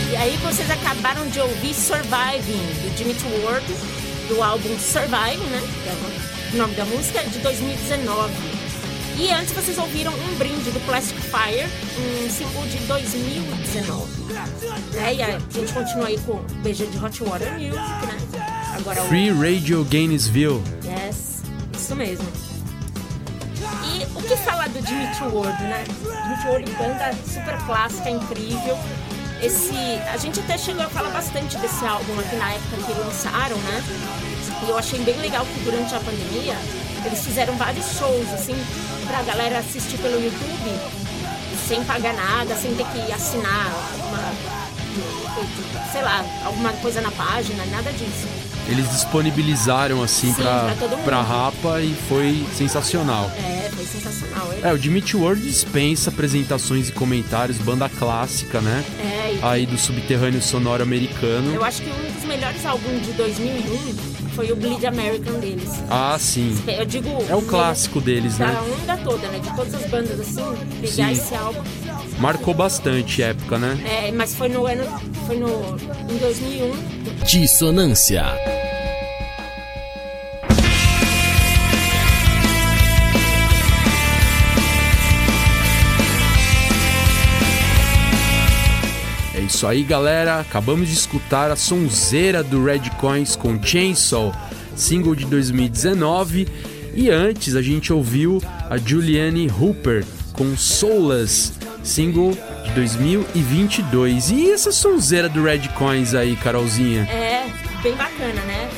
E 0.09 0.15
aí 0.15 0.35
vocês 0.37 0.69
acabaram 0.71 1.27
de 1.29 1.39
ouvir 1.39 1.75
Surviving, 1.75 2.65
do 2.81 2.95
Dimitri 2.97 3.29
Ward, 3.43 3.65
do 4.29 4.41
álbum 4.41 4.79
Surviving, 4.79 5.45
né? 5.45 5.61
É 5.85 6.55
o 6.55 6.57
nome 6.57 6.73
da 6.73 6.85
música, 6.85 7.21
de 7.21 7.37
2019. 7.37 8.56
E 9.19 9.31
antes 9.31 9.51
vocês 9.51 9.75
ouviram 9.79 10.13
um 10.13 10.35
brinde 10.37 10.69
do 10.69 10.79
Plastic 10.85 11.17
Fire, 11.17 11.67
um 11.97 12.29
single 12.29 12.67
de 12.67 12.77
2019. 12.85 14.05
É, 14.95 15.15
e 15.15 15.23
a 15.23 15.39
gente 15.39 15.73
continua 15.73 16.07
aí 16.07 16.19
com 16.19 16.33
o 16.33 16.45
BG 16.61 16.85
de 16.85 17.03
Hot 17.03 17.23
Water 17.23 17.51
Music, 17.53 17.73
né? 17.73 18.17
Agora 18.75 19.01
Free 19.05 19.31
o... 19.31 19.39
Radio 19.41 19.83
Gainesville. 19.85 20.61
Yes, 20.85 21.41
isso 21.75 21.95
mesmo. 21.95 22.27
E 23.85 24.05
o 24.15 24.21
que 24.21 24.37
falar 24.37 24.69
do 24.69 24.79
Dimitri 24.83 25.27
Ward, 25.33 25.63
né? 25.63 25.83
Dimitri 26.23 26.49
Ward, 26.49 26.71
banda 26.73 27.11
super 27.25 27.57
clássica, 27.65 28.11
incrível. 28.11 28.77
Esse, 29.41 29.73
a 30.13 30.17
gente 30.17 30.39
até 30.39 30.59
chegou 30.59 30.83
a 30.83 30.89
falar 30.89 31.09
bastante 31.09 31.57
desse 31.57 31.83
álbum 31.83 32.19
aqui 32.19 32.35
na 32.35 32.53
época 32.53 32.77
que 32.85 32.99
lançaram, 32.99 33.57
né? 33.57 33.83
E 34.63 34.69
eu 34.69 34.77
achei 34.77 34.99
bem 34.99 35.17
legal 35.17 35.43
que 35.43 35.59
durante 35.61 35.95
a 35.95 35.99
pandemia 35.99 36.55
eles 37.05 37.23
fizeram 37.23 37.55
vários 37.55 37.85
shows, 37.97 38.33
assim, 38.33 38.55
pra 39.05 39.21
galera 39.23 39.59
assistir 39.59 39.97
pelo 39.97 40.21
YouTube, 40.21 40.79
sem 41.67 41.83
pagar 41.83 42.13
nada, 42.13 42.55
sem 42.55 42.73
ter 42.75 42.85
que 42.85 43.11
assinar 43.11 43.71
uma, 44.07 45.91
sei 45.91 46.01
lá, 46.01 46.25
alguma 46.45 46.73
coisa 46.73 47.01
na 47.01 47.11
página, 47.11 47.65
nada 47.67 47.91
disso. 47.91 48.27
Eles 48.67 48.89
disponibilizaram 48.89 50.03
assim 50.03 50.33
Sim, 50.33 50.41
pra, 50.41 50.75
pra, 50.77 50.97
pra 50.97 51.21
Rapa 51.21 51.81
e 51.81 51.95
foi 52.09 52.45
sensacional. 52.53 53.31
É, 53.37 53.69
foi 53.73 53.85
sensacional. 53.85 54.53
É, 54.61 54.73
o 54.73 54.77
Dimitri 54.77 55.15
World 55.15 55.41
dispensa 55.41 56.09
apresentações 56.09 56.89
e 56.89 56.91
comentários, 56.91 57.57
banda 57.57 57.87
clássica, 57.87 58.59
né? 58.59 58.83
É, 58.99 59.35
e... 59.35 59.39
Aí 59.41 59.65
do 59.65 59.77
subterrâneo 59.77 60.41
sonoro 60.41 60.83
americano. 60.83 61.53
Eu 61.53 61.63
acho 61.63 61.81
que 61.81 61.89
um 61.89 62.13
dos 62.13 62.25
melhores 62.25 62.65
álbuns 62.65 63.05
de 63.05 63.13
2001 63.13 64.16
foi 64.37 64.51
o 64.51 64.55
Bleed 64.55 64.85
American 64.85 65.39
deles. 65.39 65.83
Ah, 65.89 66.15
sim. 66.19 66.55
Eu 66.67 66.85
digo. 66.85 67.09
É 67.27 67.35
o 67.35 67.41
clássico 67.41 67.99
deles, 67.99 68.37
né? 68.37 68.45
Da 68.45 68.61
onda 68.61 69.03
toda, 69.03 69.27
né? 69.29 69.39
De 69.39 69.55
todas 69.55 69.73
as 69.73 69.89
bandas 69.89 70.19
assim, 70.19 70.43
pegar 70.79 70.91
sim. 70.91 71.11
esse 71.11 71.33
álbum. 71.33 71.63
Marcou 72.19 72.53
bastante 72.53 73.23
época, 73.23 73.57
né? 73.57 73.79
É, 73.83 74.11
mas 74.11 74.35
foi 74.35 74.47
no 74.47 74.67
ano. 74.67 74.83
Foi 75.25 75.37
no. 75.37 75.49
em 76.07 76.17
2001. 76.19 77.25
Dissonância. 77.25 78.56
Aí, 89.67 89.83
galera. 89.83 90.39
Acabamos 90.39 90.87
de 90.87 90.93
escutar 90.93 91.51
a 91.51 91.55
sonzeira 91.55 92.43
do 92.43 92.63
Red 92.63 92.89
Coins 92.99 93.35
com 93.35 93.61
Chainsaw, 93.61 94.33
single 94.75 95.15
de 95.15 95.25
2019. 95.25 96.47
E 96.93 97.09
antes 97.09 97.55
a 97.55 97.61
gente 97.61 97.91
ouviu 97.93 98.41
a 98.69 98.77
Julianne 98.77 99.47
Hooper 99.49 100.05
com 100.33 100.55
Soulless, 100.55 101.53
single 101.83 102.31
de 102.65 102.71
2022. 102.71 104.31
E 104.31 104.51
essa 104.51 104.71
sonzeira 104.71 105.29
do 105.29 105.43
Red 105.43 105.67
Coins 105.77 106.13
aí, 106.13 106.35
Carolzinha? 106.35 107.03
É, 107.03 107.45
bem 107.83 107.95
bacana, 107.95 108.41
né? 108.41 108.69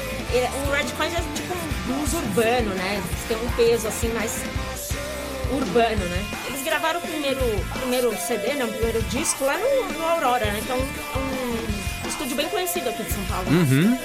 O 0.67 0.71
Red 0.71 0.85
Coins 0.97 1.13
é 1.13 1.23
tipo 1.35 1.53
um 1.53 1.93
blues 1.93 2.13
urbano, 2.13 2.73
né? 2.75 3.01
Tem 3.27 3.37
um 3.37 3.51
peso 3.55 3.87
assim 3.87 4.09
mais 4.13 4.43
urbano, 5.51 6.05
né? 6.05 6.25
Eles 6.59 6.63
gravaram 6.63 6.99
o 6.99 7.01
primeiro, 7.01 7.39
primeiro 7.79 8.13
CD, 8.17 8.53
né? 8.53 8.65
O 8.65 8.67
primeiro 8.67 9.01
disco 9.03 9.45
lá 9.45 9.57
no, 9.57 9.97
no 9.97 10.05
Aurora, 10.05 10.45
né? 10.45 10.61
Que 10.65 10.71
é 10.71 10.75
um, 10.75 12.05
um 12.05 12.09
estúdio 12.09 12.35
bem 12.35 12.49
conhecido 12.49 12.89
aqui 12.89 13.01
de 13.01 13.13
São 13.13 13.23
Paulo. 13.23 13.49
Uhum. 13.49 13.97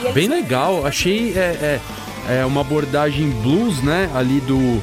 Eles... 0.00 0.12
Bem 0.12 0.28
legal, 0.28 0.84
achei 0.84 1.32
é, 1.38 1.80
é, 2.28 2.40
é, 2.40 2.44
uma 2.44 2.62
abordagem 2.62 3.30
blues, 3.30 3.80
né? 3.80 4.10
Ali 4.12 4.40
do, 4.40 4.82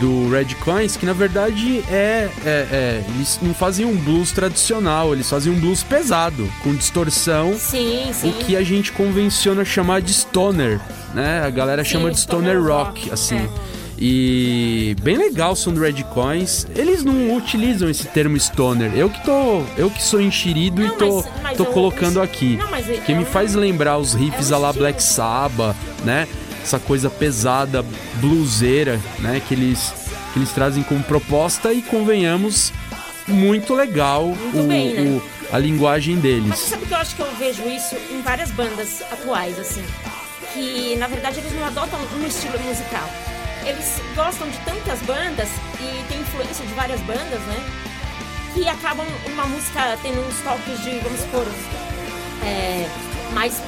do 0.00 0.30
Red 0.30 0.54
Coins, 0.64 0.96
que 0.96 1.04
na 1.04 1.12
verdade 1.12 1.84
é, 1.90 2.30
é, 2.42 2.48
é, 2.48 3.04
Eles 3.08 3.38
não 3.42 3.52
faziam 3.52 3.90
um 3.90 3.96
blues 3.96 4.32
tradicional, 4.32 5.12
eles 5.12 5.28
faziam 5.28 5.54
um 5.54 5.60
blues 5.60 5.82
pesado, 5.82 6.50
com 6.62 6.74
distorção. 6.74 7.54
Sim, 7.58 8.10
sim. 8.14 8.30
O 8.30 8.32
que 8.32 8.56
a 8.56 8.62
gente 8.62 8.92
convenciona 8.92 9.62
chamar 9.62 10.00
de 10.00 10.14
stoner, 10.14 10.80
né? 11.12 11.42
A 11.44 11.50
galera 11.50 11.84
sim, 11.84 11.90
chama 11.90 12.10
de 12.10 12.18
stoner, 12.18 12.56
stoner 12.56 12.76
rock, 12.76 13.00
rock, 13.00 13.12
assim. 13.12 13.36
É. 13.36 13.73
E 13.98 14.96
bem 15.02 15.16
legal 15.16 15.52
o 15.52 15.56
som 15.56 15.72
do 15.72 15.80
Red 15.80 16.02
Coins. 16.12 16.66
Eles 16.74 17.04
não 17.04 17.36
utilizam 17.36 17.88
esse 17.88 18.06
termo 18.08 18.38
stoner. 18.38 18.92
Eu 18.94 19.08
que 19.08 19.24
tô, 19.24 19.62
eu 19.76 19.90
que 19.90 20.02
sou 20.02 20.20
enxerido 20.20 20.82
não, 20.82 20.88
e 20.88 20.98
tô, 20.98 21.16
mas, 21.16 21.42
mas 21.42 21.56
tô 21.56 21.66
colocando 21.66 22.20
aqui. 22.20 22.56
Não, 22.56 22.70
mas 22.70 22.86
que 23.00 23.14
me 23.14 23.24
faz 23.24 23.54
lembrar 23.54 23.98
os 23.98 24.14
riffs 24.14 24.50
é 24.50 24.56
la 24.56 24.72
Black 24.72 25.02
Sabbath, 25.02 25.76
né? 26.04 26.26
Essa 26.62 26.78
coisa 26.78 27.10
pesada, 27.10 27.84
bluseira, 28.20 28.98
né, 29.18 29.40
que 29.46 29.54
eles 29.54 29.92
que 30.32 30.40
eles 30.40 30.50
trazem 30.50 30.82
como 30.82 31.00
proposta 31.04 31.72
e 31.72 31.80
convenhamos 31.80 32.72
muito 33.28 33.72
legal 33.72 34.26
muito 34.26 34.58
o, 34.58 34.66
bem, 34.66 34.92
né? 34.92 35.20
o, 35.52 35.54
a 35.54 35.58
linguagem 35.58 36.16
deles. 36.16 36.48
Mas 36.48 36.58
sabe 36.58 36.86
que 36.86 36.92
eu 36.92 36.98
acho 36.98 37.14
que 37.14 37.22
eu 37.22 37.32
vejo 37.36 37.62
isso 37.68 37.94
em 38.10 38.20
várias 38.20 38.50
bandas 38.50 39.00
atuais 39.12 39.56
assim, 39.60 39.84
que 40.52 40.96
na 40.96 41.06
verdade 41.06 41.38
eles 41.38 41.52
não 41.54 41.64
adotam 41.64 42.00
um 42.20 42.26
estilo 42.26 42.58
musical 42.60 43.08
eles 43.66 44.00
gostam 44.14 44.48
de 44.48 44.58
tantas 44.58 45.00
bandas 45.00 45.48
e 45.80 46.04
tem 46.08 46.20
influência 46.20 46.64
de 46.64 46.72
várias 46.74 47.00
bandas, 47.02 47.40
né? 47.40 47.64
Que 48.54 48.68
acabam 48.68 49.06
uma 49.26 49.46
música 49.46 49.98
tendo 50.02 50.20
uns 50.20 50.40
toques 50.42 50.82
de, 50.82 50.98
vamos 51.00 51.20
supor, 51.20 51.46
é, 52.42 52.88
mais 53.32 53.60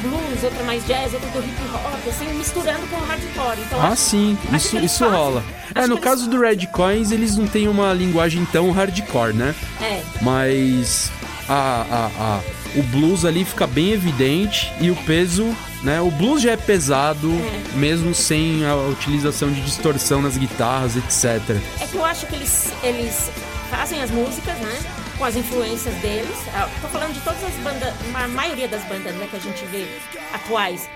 blues, 0.00 0.42
outra 0.42 0.62
mais 0.64 0.86
jazz, 0.86 1.12
outra 1.12 1.28
do 1.30 1.38
hip 1.40 1.56
hop, 1.74 2.08
assim, 2.08 2.32
misturando 2.34 2.86
com 2.88 2.96
o 2.96 3.04
hardcore. 3.04 3.60
Então, 3.66 3.82
ah, 3.82 3.96
sim, 3.96 4.38
isso, 4.52 4.78
isso 4.78 4.98
fazem, 5.00 5.18
rola. 5.18 5.44
É, 5.74 5.86
no 5.86 5.98
caso 5.98 6.28
do 6.28 6.40
Red 6.40 6.66
Coins, 6.68 7.10
eles 7.10 7.36
não 7.36 7.46
têm 7.46 7.68
uma 7.68 7.92
linguagem 7.92 8.44
tão 8.46 8.70
hardcore, 8.70 9.34
né? 9.34 9.54
É. 9.80 10.02
Mas 10.22 11.10
a, 11.48 11.86
a, 11.90 12.06
a, 12.06 12.40
o 12.78 12.82
blues 12.84 13.24
ali 13.24 13.44
fica 13.44 13.66
bem 13.66 13.90
evidente 13.90 14.72
e 14.80 14.90
o 14.90 14.96
peso 14.96 15.54
né? 15.82 16.00
O 16.00 16.10
blues 16.10 16.42
já 16.42 16.50
é 16.50 16.56
pesado, 16.56 17.30
é. 17.30 17.76
mesmo 17.76 18.12
sem 18.12 18.66
a 18.66 18.74
utilização 18.74 19.50
de 19.50 19.60
distorção 19.60 20.20
nas 20.20 20.36
guitarras, 20.36 20.96
etc. 20.96 21.56
É 21.80 21.86
que 21.86 21.96
eu 21.96 22.04
acho 22.04 22.26
que 22.26 22.34
eles, 22.34 22.72
eles 22.82 23.30
fazem 23.70 24.02
as 24.02 24.10
músicas, 24.10 24.58
né? 24.58 24.78
Com 25.16 25.24
as 25.24 25.36
influências 25.36 25.94
deles. 25.96 26.36
Ah, 26.54 26.68
tô 26.82 26.88
falando 26.88 27.14
de 27.14 27.20
todas 27.20 27.42
as 27.44 27.54
bandas, 27.62 27.94
a 28.14 28.28
maioria 28.28 28.66
das 28.66 28.82
bandas 28.84 29.14
né, 29.14 29.28
que 29.30 29.36
a 29.36 29.40
gente 29.40 29.64
vê 29.66 29.86
atuais, 30.34 30.90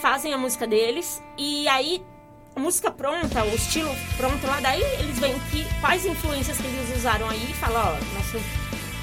fazem 0.00 0.32
a 0.32 0.38
música 0.38 0.66
deles 0.66 1.20
e 1.36 1.68
aí 1.68 2.02
a 2.54 2.60
música 2.60 2.90
pronta, 2.90 3.44
o 3.44 3.54
estilo 3.54 3.94
pronto 4.16 4.46
lá, 4.46 4.60
daí 4.60 4.80
eles 5.00 5.18
veem 5.18 5.38
que, 5.50 5.66
quais 5.80 6.06
influências 6.06 6.56
que 6.56 6.66
eles 6.66 6.96
usaram 6.96 7.28
aí 7.28 7.50
e 7.50 7.54
falam, 7.54 7.82
ó, 7.82 8.14
nosso 8.14 8.40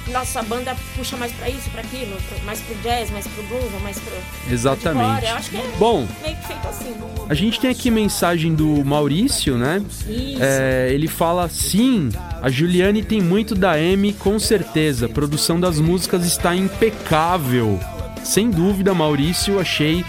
nossa 0.08 0.42
banda 0.42 0.76
puxa 0.96 1.16
mais 1.16 1.32
para 1.32 1.48
isso, 1.48 1.70
para 1.70 1.80
aquilo, 1.80 2.16
mais 2.44 2.60
pro 2.60 2.74
jazz, 2.76 3.10
mais 3.10 3.26
pro 3.26 3.42
blues, 3.44 3.82
mais 3.82 3.98
pro. 3.98 4.12
Exatamente. 4.52 5.26
Eu 5.26 5.34
acho 5.34 5.50
que 5.50 5.56
é 5.56 5.72
Bom, 5.78 6.06
meio 6.22 6.36
que 6.36 6.46
feito 6.46 6.68
assim. 6.68 6.94
A 7.28 7.34
gente 7.34 7.58
tem 7.58 7.70
aqui 7.70 7.90
mensagem 7.90 8.54
do 8.54 8.84
Maurício, 8.84 9.56
né? 9.56 9.82
Isso. 10.06 10.42
É, 10.42 10.90
ele 10.92 11.08
fala: 11.08 11.48
sim, 11.48 12.10
a 12.42 12.50
Juliane 12.50 13.02
tem 13.02 13.20
muito 13.20 13.54
da 13.54 13.78
M, 13.78 14.12
com 14.12 14.38
certeza. 14.38 15.06
A 15.06 15.08
produção 15.08 15.58
das 15.58 15.80
músicas 15.80 16.26
está 16.26 16.54
impecável. 16.54 17.80
Sem 18.22 18.50
dúvida, 18.50 18.94
Maurício, 18.94 19.60
achei 19.60 20.04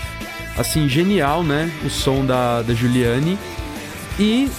assim 0.58 0.88
genial, 0.88 1.44
né? 1.44 1.70
O 1.86 1.90
som 1.90 2.26
da, 2.26 2.62
da 2.62 2.74
Juliane. 2.74 3.38
E 4.20 4.50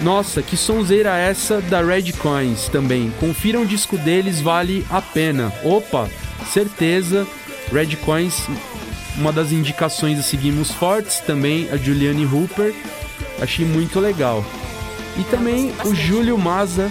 nossa, 0.00 0.42
que 0.42 0.56
sonzeira 0.56 1.16
essa 1.16 1.60
da 1.60 1.82
Red 1.82 2.12
Coins 2.12 2.68
também. 2.68 3.12
Confiram 3.18 3.62
o 3.62 3.66
disco 3.66 3.98
deles, 3.98 4.40
vale 4.40 4.86
a 4.90 5.02
pena. 5.02 5.52
Opa, 5.64 6.08
certeza. 6.52 7.26
Red 7.72 7.96
Coins, 7.96 8.46
uma 9.16 9.32
das 9.32 9.52
indicações 9.52 10.18
a 10.18 10.22
seguimos 10.22 10.70
fortes. 10.70 11.20
Também 11.20 11.68
a 11.70 11.76
Juliane 11.76 12.24
Hooper. 12.24 12.74
Achei 13.40 13.64
muito 13.64 14.00
legal. 14.00 14.44
E 15.16 15.24
também 15.24 15.72
o 15.84 15.94
Júlio 15.94 16.38
Maza 16.38 16.90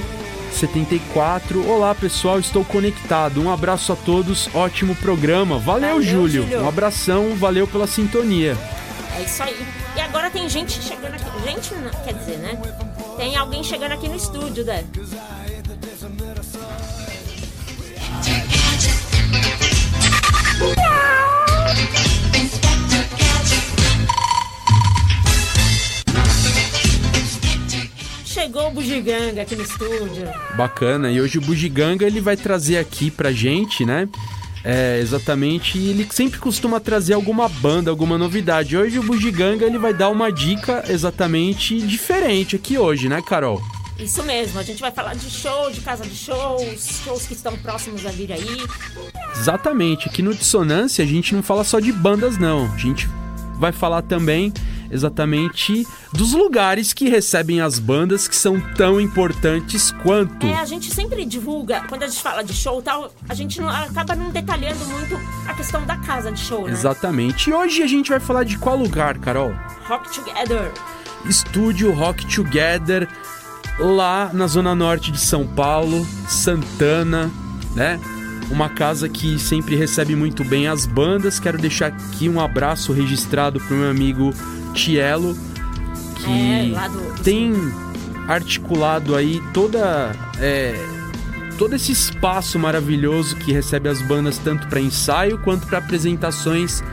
74. 0.52 1.66
Olá 1.68 1.96
pessoal, 1.96 2.40
estou 2.40 2.66
conectado. 2.66 3.42
Um 3.42 3.52
abraço 3.52 3.94
a 3.94 3.96
todos, 3.96 4.50
ótimo 4.54 4.96
programa. 4.96 5.60
Valeu, 5.60 5.90
valeu 5.90 6.02
Júlio. 6.02 6.44
Júlio. 6.44 6.64
Um 6.64 6.68
abração, 6.68 7.36
valeu 7.36 7.68
pela 7.68 7.88
sintonia. 7.88 8.58
É 9.18 9.22
isso 9.22 9.42
aí. 9.42 9.56
E 9.96 10.00
agora 10.00 10.30
tem 10.30 10.48
gente 10.50 10.82
chegando 10.82 11.16
aqui. 11.16 11.44
Gente, 11.44 11.72
quer 12.04 12.14
dizer, 12.14 12.38
né? 12.38 12.60
Tem 13.18 13.36
alguém 13.36 13.64
chegando 13.64 13.94
aqui 13.94 14.08
no 14.08 14.16
estúdio, 14.16 14.64
né? 14.64 14.86
Chegou 28.24 28.68
o 28.68 28.72
Bugiganga 28.72 29.42
aqui 29.42 29.56
no 29.56 29.64
estúdio. 29.64 30.30
Bacana. 30.56 31.12
E 31.12 31.20
hoje 31.20 31.40
o 31.40 31.42
Bugiganga 31.42 32.06
ele 32.06 32.22
vai 32.22 32.38
trazer 32.38 32.78
aqui 32.78 33.10
pra 33.10 33.32
gente, 33.32 33.84
né? 33.84 34.08
É, 34.70 35.00
exatamente. 35.00 35.78
E 35.78 35.92
ele 35.92 36.06
sempre 36.12 36.40
costuma 36.40 36.78
trazer 36.78 37.14
alguma 37.14 37.48
banda, 37.48 37.90
alguma 37.90 38.18
novidade. 38.18 38.76
Hoje 38.76 39.00
o 39.00 39.04
Bugiganga 39.04 39.66
ele 39.66 39.78
vai 39.78 39.94
dar 39.94 40.10
uma 40.10 40.30
dica 40.30 40.84
exatamente 40.90 41.80
diferente 41.80 42.58
aqui 42.58 42.78
hoje, 42.78 43.08
né, 43.08 43.22
Carol? 43.22 43.62
Isso 43.98 44.22
mesmo, 44.24 44.60
a 44.60 44.64
gente 44.64 44.82
vai 44.82 44.92
falar 44.92 45.16
de 45.16 45.30
show, 45.30 45.72
de 45.72 45.80
casa 45.80 46.04
de 46.04 46.14
shows, 46.14 47.02
shows 47.04 47.26
que 47.26 47.34
estão 47.34 47.56
próximos 47.58 48.06
a 48.06 48.10
vir 48.10 48.34
aí. 48.34 48.58
Exatamente, 49.40 50.10
aqui 50.10 50.22
no 50.22 50.36
Dissonância 50.36 51.04
a 51.04 51.08
gente 51.08 51.34
não 51.34 51.42
fala 51.42 51.64
só 51.64 51.80
de 51.80 51.94
bandas, 51.94 52.38
não. 52.38 52.70
A 52.74 52.78
gente 52.78 53.10
vai 53.58 53.72
falar 53.72 54.02
também 54.02 54.54
exatamente 54.90 55.86
dos 56.12 56.34
lugares 56.34 56.94
que 56.94 57.10
recebem 57.10 57.62
as 57.62 57.80
bandas 57.80 58.28
que 58.28 58.36
são 58.36 58.60
tão 58.76 59.00
importantes 59.00 59.92
quanto. 60.04 60.46
É, 60.46 60.56
a 60.56 60.66
gente 60.66 60.94
sempre 60.94 61.26
divulga, 61.26 61.82
quando 61.88 62.04
a 62.04 62.08
gente 62.08 62.22
fala 62.22 62.44
de 62.44 62.54
show 62.54 62.82
tal, 62.82 63.12
a 63.28 63.34
gente 63.34 63.60
não, 63.60 63.70
acaba 63.70 64.16
não 64.16 64.30
detalhando 64.30 64.86
muito 64.86 65.20
a 65.48 65.54
questão 65.54 65.86
da 65.86 65.98
casa 65.98 66.32
de 66.32 66.40
show, 66.40 66.66
né? 66.66 66.72
Exatamente. 66.72 67.50
E 67.50 67.54
hoje 67.54 67.84
a 67.84 67.88
gente 67.88 68.10
vai 68.10 68.20
falar 68.20 68.44
de 68.44 68.58
qual 68.58 68.78
lugar, 68.78 69.18
Carol? 69.18 69.54
Rock 69.86 70.14
Together. 70.14 70.72
Estúdio 71.26 71.92
Rock 71.94 72.26
Together, 72.34 73.08
lá 73.80 74.30
na 74.34 74.48
zona 74.48 74.74
norte 74.74 75.12
de 75.12 75.20
São 75.20 75.46
Paulo, 75.46 76.06
Santana, 76.28 77.30
né? 77.76 78.00
Uma 78.50 78.70
casa 78.70 79.10
que 79.10 79.38
sempre 79.40 79.76
recebe 79.76 80.16
muito 80.16 80.44
bem 80.44 80.68
as 80.68 80.86
bandas. 80.86 81.40
Quero 81.40 81.58
deixar 81.58 81.88
aqui 81.88 82.30
um 82.30 82.40
abraço 82.40 82.94
registrado 82.94 83.60
para 83.60 83.74
o 83.74 83.78
meu 83.78 83.90
amigo 83.90 84.34
Tielo, 84.74 85.38
que 86.16 86.76
é, 86.76 86.90
do... 86.90 87.24
tem 87.24 87.54
articulado 88.28 89.16
aí 89.16 89.42
toda 89.54 90.14
é, 90.40 90.76
todo 91.58 91.74
esse 91.76 91.92
espaço 91.92 92.60
maravilhoso 92.60 93.36
que 93.38 93.52
recebe 93.52 93.90
as 93.90 94.02
bandas 94.02 94.38
tanto 94.38 94.68
para 94.68 94.80
ensaio 94.80 95.40
quanto 95.40 95.66
para 95.66 95.80
apresentações 95.80 96.84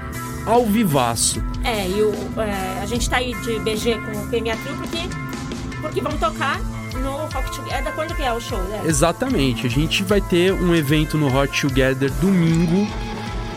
ao 0.47 0.65
vivaço. 0.67 1.43
É, 1.63 1.89
e 1.89 2.03
o, 2.03 2.13
é, 2.41 2.83
a 2.83 2.87
gente 2.87 3.09
tá 3.09 3.17
aí 3.17 3.35
de 3.43 3.59
BG 3.61 3.99
com 3.99 4.13
o 4.13 4.29
PMA 4.29 4.57
Crew 4.57 4.77
porque, 4.77 4.99
porque 5.81 6.01
vão 6.01 6.17
tocar 6.19 6.61
Rock 7.35 7.51
Together. 7.57 7.93
Quando 7.95 8.15
que 8.15 8.23
é 8.23 8.33
o 8.33 8.41
show, 8.41 8.59
né? 8.59 8.83
Exatamente. 8.85 9.67
A 9.67 9.71
gente 9.71 10.03
vai 10.03 10.21
ter 10.21 10.53
um 10.53 10.75
evento 10.75 11.19
no 11.19 11.29
Rock 11.29 11.61
Together 11.61 12.11
domingo, 12.21 12.89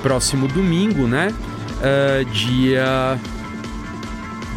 próximo 0.02 0.48
domingo, 0.48 1.08
né? 1.08 1.34
Uh, 1.78 2.26
dia 2.26 3.20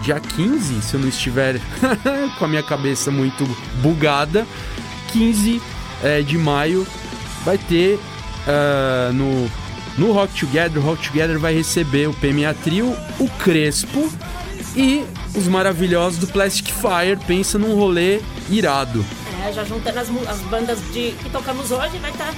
dia 0.03 0.19
15, 0.19 0.81
se 0.81 0.95
eu 0.95 1.01
não 1.01 1.09
estiver 1.09 1.61
com 2.39 2.45
a 2.47 2.49
minha 2.49 2.63
cabeça 2.63 3.11
muito 3.11 3.45
bugada, 3.83 4.47
15 5.13 5.61
é, 6.03 6.23
de 6.23 6.39
maio 6.39 6.87
vai 7.45 7.59
ter 7.59 7.99
uh, 8.47 9.13
no, 9.13 9.51
No 9.99 10.13
Rock 10.13 10.41
Together, 10.41 10.83
o 10.83 10.85
Rock 10.85 11.07
Together 11.09 11.39
vai 11.39 11.55
receber 11.55 12.09
o 12.09 12.15
PMA 12.15 12.55
Trio, 12.65 12.97
o 13.19 13.29
Crespo 13.39 14.11
e 14.75 15.05
os 15.35 15.47
maravilhosos 15.49 16.19
do 16.19 16.27
Plastic 16.27 16.69
Fire. 16.69 17.19
Pensa 17.27 17.59
num 17.59 17.75
rolê 17.75 18.21
irado. 18.51 19.05
É, 19.47 19.53
já 19.53 19.65
juntando 19.65 19.99
as, 19.99 20.09
as 20.29 20.39
bandas 20.43 20.79
de, 20.93 21.13
que 21.13 21.31
tocamos 21.31 21.71
hoje, 21.71 21.99
vai 21.99 22.11
estar 22.11 22.35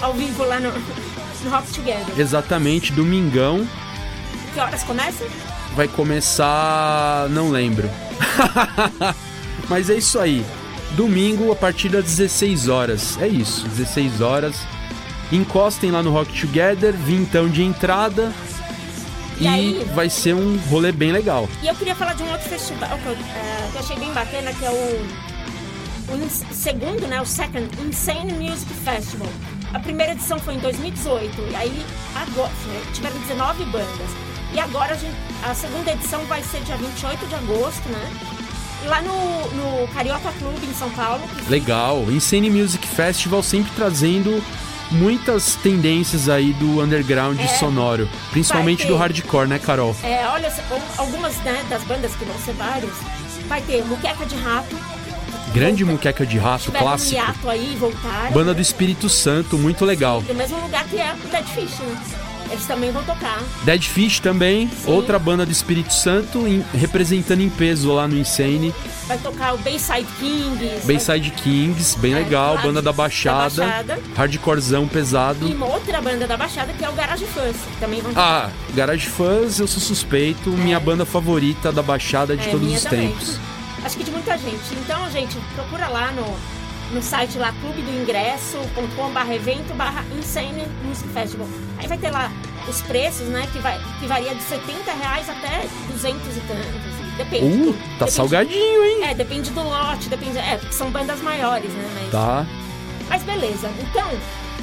ao 0.00 0.14
vivo 0.14 0.44
lá 0.44 0.58
no, 0.60 0.70
no 0.72 1.50
Rock 1.50 1.72
Together. 1.72 2.18
Exatamente, 2.18 2.92
domingão. 2.92 3.66
Que 4.54 4.60
horas 4.60 4.82
começa? 4.82 5.24
Vai 5.74 5.88
começar. 5.88 7.28
não 7.30 7.50
lembro. 7.50 7.88
Mas 9.68 9.88
é 9.90 9.94
isso 9.94 10.18
aí. 10.18 10.44
Domingo 10.92 11.50
a 11.52 11.56
partir 11.56 11.88
das 11.88 12.04
16 12.04 12.68
horas. 12.68 13.18
É 13.20 13.26
isso, 13.26 13.66
16 13.68 14.20
horas. 14.20 14.56
Encostem 15.30 15.90
lá 15.90 16.02
no 16.02 16.10
Rock 16.12 16.38
Together, 16.38 16.92
vintão 16.92 17.48
de 17.48 17.62
entrada. 17.62 18.30
E 19.40 19.44
E, 19.44 19.48
aí? 19.48 19.86
vai 19.94 20.10
ser 20.10 20.34
um 20.34 20.58
rolê 20.68 20.92
bem 20.92 21.10
legal. 21.10 21.48
E 21.62 21.66
eu 21.68 21.74
queria 21.74 21.94
falar 21.94 22.12
de 22.12 22.22
um 22.22 22.30
outro 22.30 22.46
festival 22.50 22.90
que 22.98 23.06
eu, 23.06 23.12
é, 23.12 23.68
que 23.70 23.76
eu 23.76 23.80
achei 23.80 23.96
bem 23.96 24.12
bacana, 24.12 24.52
que 24.52 24.64
é 24.64 24.70
o, 24.70 25.06
o 26.16 26.54
segundo, 26.54 27.06
né, 27.06 27.20
o 27.20 27.26
Second 27.26 27.68
Insane 27.86 28.32
Music 28.32 28.72
Festival. 28.84 29.28
A 29.72 29.78
primeira 29.78 30.12
edição 30.12 30.38
foi 30.38 30.54
em 30.54 30.58
2018, 30.58 31.42
e 31.50 31.56
aí 31.56 31.86
agora, 32.14 32.50
tiveram 32.92 33.18
19 33.20 33.64
bandas. 33.66 34.10
E 34.52 34.60
agora 34.60 34.92
a, 34.92 34.96
gente- 34.96 35.16
a 35.42 35.54
segunda 35.54 35.90
edição 35.92 36.20
vai 36.26 36.42
ser 36.42 36.60
dia 36.60 36.76
28 36.76 37.26
de 37.26 37.34
agosto, 37.34 37.88
né? 37.88 38.10
Lá 38.84 39.00
no, 39.00 39.12
no 39.82 39.88
Carioca 39.94 40.30
Clube, 40.38 40.66
em 40.66 40.74
São 40.74 40.90
Paulo. 40.90 41.22
Legal. 41.48 42.02
Insane 42.10 42.50
Music 42.50 42.86
Festival 42.86 43.42
sempre 43.42 43.70
trazendo 43.74 44.42
muitas 44.90 45.54
tendências 45.56 46.28
aí 46.28 46.52
do 46.52 46.82
underground 46.82 47.38
É. 47.40 47.46
sonoro. 47.46 48.08
Principalmente 48.30 48.82
ter. 48.82 48.88
do 48.88 48.96
hardcore, 48.96 49.46
né, 49.48 49.58
Carol? 49.58 49.96
É, 50.02 50.26
olha, 50.26 50.52
algumas 50.98 51.34
né, 51.38 51.64
das 51.70 51.82
bandas 51.84 52.14
que 52.14 52.24
vão 52.26 52.36
ser 52.44 52.52
várias, 52.54 52.92
vai 53.48 53.62
ter 53.62 53.82
Muqueca 53.86 54.26
de 54.26 54.34
Rato, 54.36 54.76
Grande 55.52 55.84
muqueca 55.84 56.24
de 56.24 56.38
rato, 56.38 56.70
um 56.70 56.72
clássico. 56.72 57.14
hiato 57.14 57.48
aí. 57.48 57.78
Banda 58.32 58.54
do 58.54 58.60
Espírito 58.62 59.08
Santo, 59.08 59.58
muito 59.58 59.84
legal. 59.84 60.22
Do 60.22 60.34
mesmo 60.34 60.58
lugar 60.60 60.84
que 60.84 60.96
é 60.98 61.12
o 61.14 61.28
Dead 61.28 61.44
Fish, 61.46 61.78
né? 61.80 62.00
Eles 62.50 62.66
também 62.66 62.90
vão 62.92 63.02
tocar. 63.04 63.40
Dead 63.64 63.82
Fish 63.82 64.18
também, 64.20 64.70
outra 64.84 65.18
banda 65.18 65.44
do 65.46 65.50
Espírito 65.52 65.92
Santo, 65.92 66.46
em- 66.46 66.62
representando 66.74 67.40
em 67.40 67.48
peso 67.48 67.90
lá 67.92 68.06
no 68.06 68.16
Insane. 68.18 68.74
Vai 69.06 69.16
tocar 69.18 69.54
o 69.54 69.58
Bayside 69.58 70.06
Kings. 70.18 70.86
Bayside 70.86 71.30
Kings, 71.30 71.98
bem 71.98 72.12
É, 72.12 72.16
legal, 72.16 72.58
banda 72.58 72.82
da 72.82 72.90
da 72.90 72.92
Baixada, 72.92 73.64
Baixada. 73.64 73.98
hardcorezão 74.14 74.86
pesado. 74.86 75.48
E 75.48 75.54
uma 75.54 75.66
outra 75.66 76.00
banda 76.02 76.26
da 76.26 76.36
Baixada 76.36 76.72
que 76.74 76.84
é 76.84 76.88
o 76.88 76.92
Garage 76.92 77.24
Fuzz. 77.26 77.56
Também 77.80 78.02
vão 78.02 78.12
Ah, 78.16 78.50
Garage 78.74 79.06
Fuzz, 79.08 79.58
eu 79.58 79.66
sou 79.66 79.80
suspeito, 79.80 80.50
minha 80.50 80.78
banda 80.78 81.06
favorita 81.06 81.72
da 81.72 81.82
Baixada 81.82 82.36
de 82.36 82.48
É, 82.48 82.50
todos 82.50 82.70
os 82.70 82.82
também. 82.82 83.08
tempos. 83.12 83.38
Acho 83.84 83.96
que 83.96 84.04
de 84.04 84.10
muita 84.10 84.36
gente. 84.38 84.74
Então, 84.74 85.10
gente, 85.10 85.36
procura 85.54 85.88
lá 85.88 86.12
no, 86.12 86.24
no 86.94 87.02
site 87.02 87.36
lá, 87.38 87.52
clubedoingresso.com.br 87.60 89.32
evento 89.32 89.74
barra 89.74 90.04
Insane 90.18 90.66
Music 90.84 91.08
Festival. 91.08 91.48
Aí 91.78 91.86
vai 91.88 91.98
ter 91.98 92.10
lá 92.10 92.30
os 92.68 92.80
preços, 92.82 93.26
né? 93.28 93.46
Que, 93.52 93.58
vai, 93.58 93.80
que 94.00 94.06
varia 94.06 94.34
de 94.34 94.42
70 94.42 94.92
reais 94.92 95.28
até 95.28 95.66
200 95.90 96.36
e 96.36 96.40
tantos. 96.40 97.16
Depende. 97.16 97.44
Uh, 97.44 97.72
do- 97.72 97.72
tá 97.72 97.78
depende- 97.90 98.10
salgadinho, 98.12 98.84
hein? 98.84 99.04
É, 99.04 99.14
depende 99.14 99.50
do 99.50 99.62
lote, 99.62 100.08
depende. 100.08 100.38
É, 100.38 100.56
porque 100.56 100.72
são 100.74 100.90
bandas 100.90 101.20
maiores, 101.20 101.70
né? 101.72 101.90
Mas, 102.00 102.10
Tá. 102.12 102.46
mas 103.08 103.22
beleza. 103.24 103.68
Então, 103.80 104.08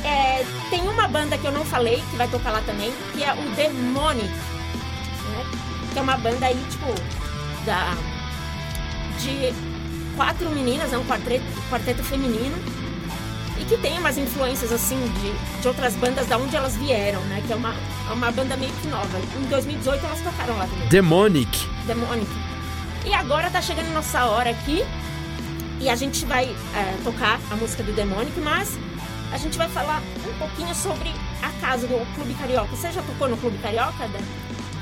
é, 0.03 0.45
tem 0.69 0.81
uma 0.87 1.07
banda 1.07 1.37
que 1.37 1.45
eu 1.45 1.51
não 1.51 1.63
falei, 1.65 2.01
que 2.09 2.15
vai 2.15 2.27
tocar 2.29 2.51
lá 2.51 2.61
também, 2.65 2.91
que 3.13 3.23
é 3.23 3.33
o 3.33 3.55
Demonic. 3.55 4.27
Né? 4.29 5.45
Que 5.93 5.99
é 5.99 6.01
uma 6.01 6.17
banda 6.17 6.45
aí, 6.47 6.57
tipo, 6.71 6.85
da. 7.65 7.95
De 9.19 9.53
quatro 10.15 10.49
meninas, 10.49 10.91
é 10.93 10.97
um 10.97 11.05
quarteto, 11.05 11.43
quarteto 11.69 12.03
feminino. 12.03 12.55
E 13.59 13.65
que 13.65 13.77
tem 13.77 13.97
umas 13.99 14.17
influências, 14.17 14.71
assim, 14.71 14.97
de, 15.19 15.61
de 15.61 15.67
outras 15.67 15.93
bandas 15.95 16.27
da 16.27 16.37
onde 16.37 16.55
elas 16.55 16.77
vieram, 16.77 17.19
né? 17.23 17.43
Que 17.45 17.51
é 17.51 17.55
uma, 17.55 17.75
é 18.09 18.13
uma 18.13 18.31
banda 18.31 18.55
meio 18.55 18.71
que 18.81 18.87
nova. 18.87 19.19
Em 19.37 19.45
2018 19.47 20.05
elas 20.05 20.21
tocaram 20.21 20.57
lá 20.57 20.65
também. 20.65 20.87
Demonic. 20.87 21.67
Demonic. 21.85 22.31
E 23.05 23.13
agora 23.13 23.49
tá 23.49 23.61
chegando 23.61 23.93
nossa 23.93 24.25
hora 24.25 24.49
aqui. 24.49 24.85
E 25.81 25.89
a 25.89 25.95
gente 25.95 26.25
vai 26.25 26.45
é, 26.45 26.97
tocar 27.03 27.39
a 27.49 27.55
música 27.55 27.83
do 27.83 27.93
Demonic, 27.93 28.37
mas 28.41 28.77
a 29.31 29.37
gente 29.37 29.57
vai 29.57 29.69
falar 29.69 30.01
um 30.27 30.37
pouquinho 30.37 30.73
sobre 30.75 31.09
a 31.41 31.49
casa 31.61 31.87
do 31.87 32.15
Clube 32.15 32.33
Carioca. 32.33 32.75
Você 32.75 32.91
já 32.91 33.01
tocou 33.01 33.29
no 33.29 33.37
Clube 33.37 33.57
Carioca, 33.59 34.07
Dan? 34.07 34.19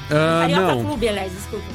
Ah, 0.10 0.42
Carioca 0.42 0.76
não. 0.76 0.84
Clube, 0.84 1.08
aliás, 1.08 1.32
desculpa. 1.32 1.66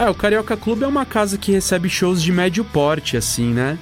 É, 0.00 0.08
o 0.08 0.14
Carioca 0.14 0.56
Clube 0.56 0.82
é 0.82 0.86
uma 0.86 1.04
casa 1.04 1.36
que 1.36 1.52
recebe 1.52 1.86
shows 1.90 2.22
de 2.22 2.32
médio 2.32 2.64
porte, 2.64 3.18
assim, 3.18 3.52
né? 3.52 3.78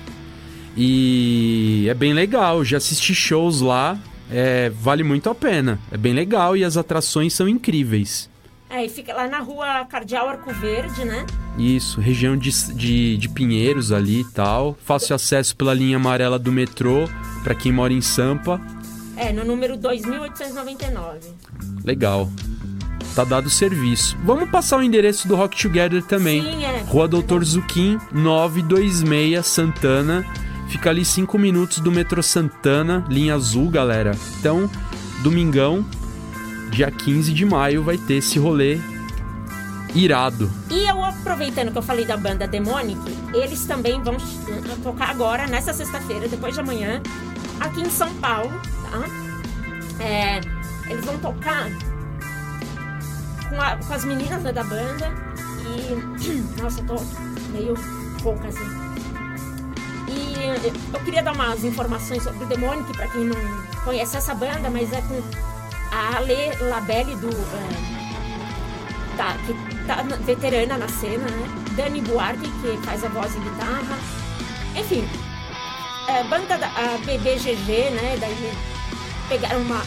E 0.76 1.86
é 1.88 1.94
bem 1.94 2.12
legal, 2.12 2.64
já 2.64 2.78
assisti 2.78 3.14
shows 3.14 3.60
lá, 3.60 3.96
é, 4.28 4.68
vale 4.68 5.04
muito 5.04 5.30
a 5.30 5.34
pena. 5.34 5.78
É 5.92 5.96
bem 5.96 6.12
legal 6.12 6.56
e 6.56 6.64
as 6.64 6.76
atrações 6.76 7.32
são 7.34 7.48
incríveis. 7.48 8.28
É, 8.68 8.84
e 8.84 8.88
fica 8.88 9.14
lá 9.14 9.28
na 9.28 9.38
rua 9.38 9.84
Cardeal 9.84 10.28
Arco 10.28 10.52
Verde, 10.54 11.04
né? 11.04 11.24
Isso, 11.56 12.00
região 12.00 12.36
de, 12.36 12.50
de, 12.74 13.16
de 13.16 13.28
Pinheiros 13.28 13.92
ali 13.92 14.22
e 14.22 14.32
tal. 14.32 14.76
Fácil 14.84 15.14
acesso 15.14 15.54
pela 15.54 15.72
linha 15.72 15.98
amarela 15.98 16.36
do 16.36 16.50
metrô, 16.50 17.08
pra 17.44 17.54
quem 17.54 17.70
mora 17.70 17.92
em 17.92 18.00
Sampa. 18.00 18.60
É, 19.16 19.32
no 19.32 19.44
número 19.44 19.76
2899. 19.76 21.20
Legal. 21.84 22.28
Tá 23.14 23.24
dado 23.24 23.46
o 23.46 23.50
serviço. 23.50 24.16
Vamos 24.24 24.48
passar 24.50 24.78
o 24.78 24.82
endereço 24.82 25.26
do 25.26 25.34
Rock 25.34 25.60
Together 25.60 26.02
também. 26.02 26.42
Sim, 26.42 26.64
é. 26.64 26.84
Rua 26.86 27.08
Doutor 27.08 27.44
Zuquim, 27.44 27.98
926, 28.12 29.44
Santana. 29.44 30.24
Fica 30.68 30.90
ali 30.90 31.04
5 31.04 31.38
minutos 31.38 31.80
do 31.80 31.90
metrô 31.90 32.22
Santana, 32.22 33.04
linha 33.08 33.34
azul, 33.34 33.70
galera. 33.70 34.12
Então, 34.38 34.70
domingão, 35.22 35.84
dia 36.70 36.90
15 36.90 37.32
de 37.32 37.44
maio, 37.44 37.82
vai 37.82 37.96
ter 37.96 38.14
esse 38.14 38.38
rolê 38.38 38.78
irado. 39.94 40.50
E 40.70 40.88
eu 40.88 41.02
aproveitando 41.02 41.72
que 41.72 41.78
eu 41.78 41.82
falei 41.82 42.04
da 42.04 42.16
banda 42.16 42.46
Demonic, 42.46 43.00
eles 43.32 43.64
também 43.64 44.00
vão 44.02 44.14
eh, 44.14 44.76
tocar 44.82 45.10
agora, 45.10 45.46
nessa 45.46 45.72
sexta-feira, 45.72 46.28
depois 46.28 46.54
de 46.54 46.60
amanhã, 46.60 47.02
aqui 47.58 47.80
em 47.80 47.90
São 47.90 48.12
Paulo, 48.16 48.52
tá? 48.90 50.04
É, 50.04 50.40
eles 50.88 51.04
vão 51.04 51.18
tocar 51.18 51.70
com, 53.48 53.60
a- 53.60 53.76
com 53.76 53.92
as 53.94 54.04
meninas 54.04 54.42
né, 54.42 54.52
da 54.52 54.64
banda 54.64 55.12
e. 55.64 55.92
Nossa, 56.62 56.80
eu 56.80 56.86
tô 56.86 56.96
meio 57.52 57.74
pouca 58.22 58.48
assim. 58.48 58.88
E 60.08 60.34
eu 60.94 61.00
queria 61.00 61.22
dar 61.22 61.32
umas 61.32 61.62
informações 61.64 62.22
sobre 62.22 62.44
o 62.44 62.46
Demonic, 62.46 62.90
pra 62.96 63.06
quem 63.08 63.24
não 63.24 63.36
conhece 63.84 64.16
essa 64.16 64.34
banda, 64.34 64.70
mas 64.70 64.90
é 64.92 65.02
com 65.02 65.22
a 65.92 66.16
Ale 66.16 66.34
Labelle 66.68 67.14
do. 67.16 67.28
eh, 67.28 69.16
tá, 69.16 69.36
que 69.46 69.54
tá 69.86 70.02
na- 70.04 70.16
veterana 70.16 70.78
na 70.78 70.88
cena, 70.88 71.24
né? 71.24 71.48
Dani 71.76 72.00
Buarque, 72.00 72.50
que 72.62 72.76
faz 72.86 73.04
a 73.04 73.08
voz 73.08 73.34
e 73.34 73.38
guitarra. 73.38 73.98
Enfim, 74.76 75.06
é, 76.08 76.24
banda 76.24 76.56
da 76.56 76.66
a 76.68 76.98
BBGG, 77.04 77.90
né? 77.90 78.16
Daí 78.18 78.52
pegaram 79.28 79.60
uma 79.60 79.80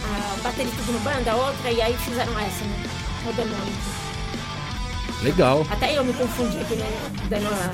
baterista 0.44 0.82
de 0.84 0.92
uma 0.92 1.00
banda, 1.00 1.36
outra, 1.36 1.72
e 1.72 1.82
aí 1.82 1.98
fizeram 1.98 2.38
essa, 2.40 2.64
né? 2.64 2.84
O. 3.24 5.24
Legal. 5.24 5.66
Até 5.70 5.96
eu 5.98 6.04
me 6.04 6.14
confundi 6.14 6.58
aqui, 6.60 6.76
né? 6.76 6.86
Dando 7.30 7.48
a, 7.48 7.72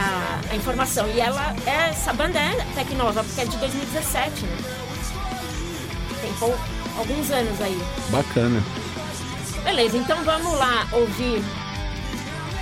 a, 0.00 0.40
a 0.52 0.56
informação. 0.56 1.06
E 1.10 1.20
ela, 1.20 1.54
é, 1.66 1.90
essa 1.90 2.12
banda 2.14 2.38
é 2.38 2.58
até 2.72 2.84
que 2.84 2.94
nova, 2.94 3.22
porque 3.22 3.42
é 3.42 3.44
de 3.44 3.56
2017, 3.58 4.44
né? 4.46 4.56
Tem 6.22 6.32
pou- 6.34 6.58
alguns 6.96 7.30
anos 7.30 7.60
aí. 7.60 7.78
Bacana. 8.08 8.62
Beleza, 9.64 9.98
então 9.98 10.22
vamos 10.24 10.58
lá 10.58 10.86
ouvir 10.92 11.42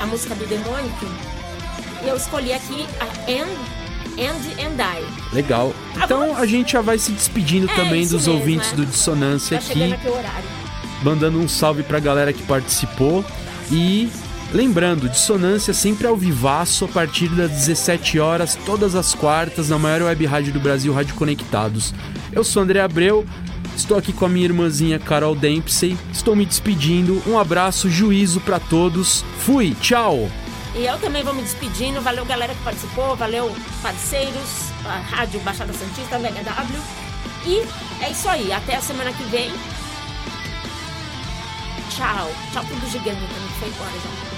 a 0.01 0.07
música 0.07 0.35
do 0.35 0.45
Demonic. 0.47 1.07
E 2.05 2.09
eu 2.09 2.17
escolhi 2.17 2.53
aqui 2.53 2.87
a 3.01 3.07
End, 3.31 3.51
End 4.17 4.61
and 4.61 4.75
Die. 4.77 5.07
Legal. 5.33 5.73
Então 5.97 6.37
a 6.37 6.45
gente 6.47 6.73
já 6.73 6.81
vai 6.81 6.99
se 6.99 7.13
despedindo 7.13 7.71
É, 7.71 7.75
também 7.77 8.03
dos 8.03 8.13
mesmo, 8.27 8.35
ouvintes 8.35 8.73
é. 8.73 8.77
do 8.77 8.85
Dissonância 8.87 9.59
Tá 9.61 9.65
aqui. 9.71 9.93
aqui. 9.93 10.09
Mandando 11.03 11.39
um 11.39 11.49
salve 11.49 11.83
pra 11.83 12.01
galera 12.01 12.33
que 12.33 12.43
participou 12.43 13.25
e 13.71 14.11
lembrando, 14.53 15.09
Dissonância 15.09 15.75
sempre 15.75 16.07
ao 16.07 16.17
vivaço 16.17 16.85
a 16.85 16.89
partir 16.89 17.29
das 17.29 17.51
17 17.51 18.19
horas, 18.19 18.59
todas 18.67 18.95
as 18.95 19.15
quartas, 19.15 19.69
na 19.69 19.79
maior 19.79 20.03
web 20.03 20.27
rádio 20.27 20.53
do 20.53 20.61
Brasil, 20.61 20.93
Rádio 20.93 21.15
Conectados. 21.15 21.95
Eu 22.33 22.43
sou 22.43 22.63
André 22.63 22.81
Abreu, 22.81 23.27
estou 23.77 23.97
aqui 23.97 24.13
com 24.13 24.25
a 24.25 24.29
minha 24.29 24.47
irmãzinha 24.47 24.99
Carol 24.99 25.35
Dempsey, 25.35 25.97
estou 26.13 26.35
me 26.35 26.47
despedindo, 26.47 27.23
um 27.27 27.39
abraço, 27.39 27.91
juízo 27.91 28.41
pra 28.41 28.59
todos, 28.59 29.25
fui, 29.39 29.75
tchau! 29.81 30.29
E 30.75 30.85
eu 30.85 30.97
também 30.99 31.25
vou 31.25 31.35
me 31.35 31.43
despedindo. 31.43 32.01
Valeu, 32.01 32.25
galera 32.25 32.55
que 32.55 32.63
participou. 32.63 33.17
Valeu, 33.17 33.53
parceiros, 33.83 34.71
a 34.85 34.99
Rádio 34.99 35.41
Baixada 35.41 35.73
Santista, 35.73 36.19
VHW. 36.19 36.81
E 37.45 38.05
é 38.05 38.11
isso 38.11 38.29
aí. 38.29 38.53
Até 38.53 38.77
a 38.77 38.81
semana 38.81 39.13
que 39.13 39.25
vem. 39.25 39.51
Tchau. 41.99 42.31
Tchau 42.53 42.65
pro 42.65 42.89
gigante 42.89 43.19
que 43.27 43.59
foi 43.59 43.69
embora 43.71 43.91
já. 43.91 44.38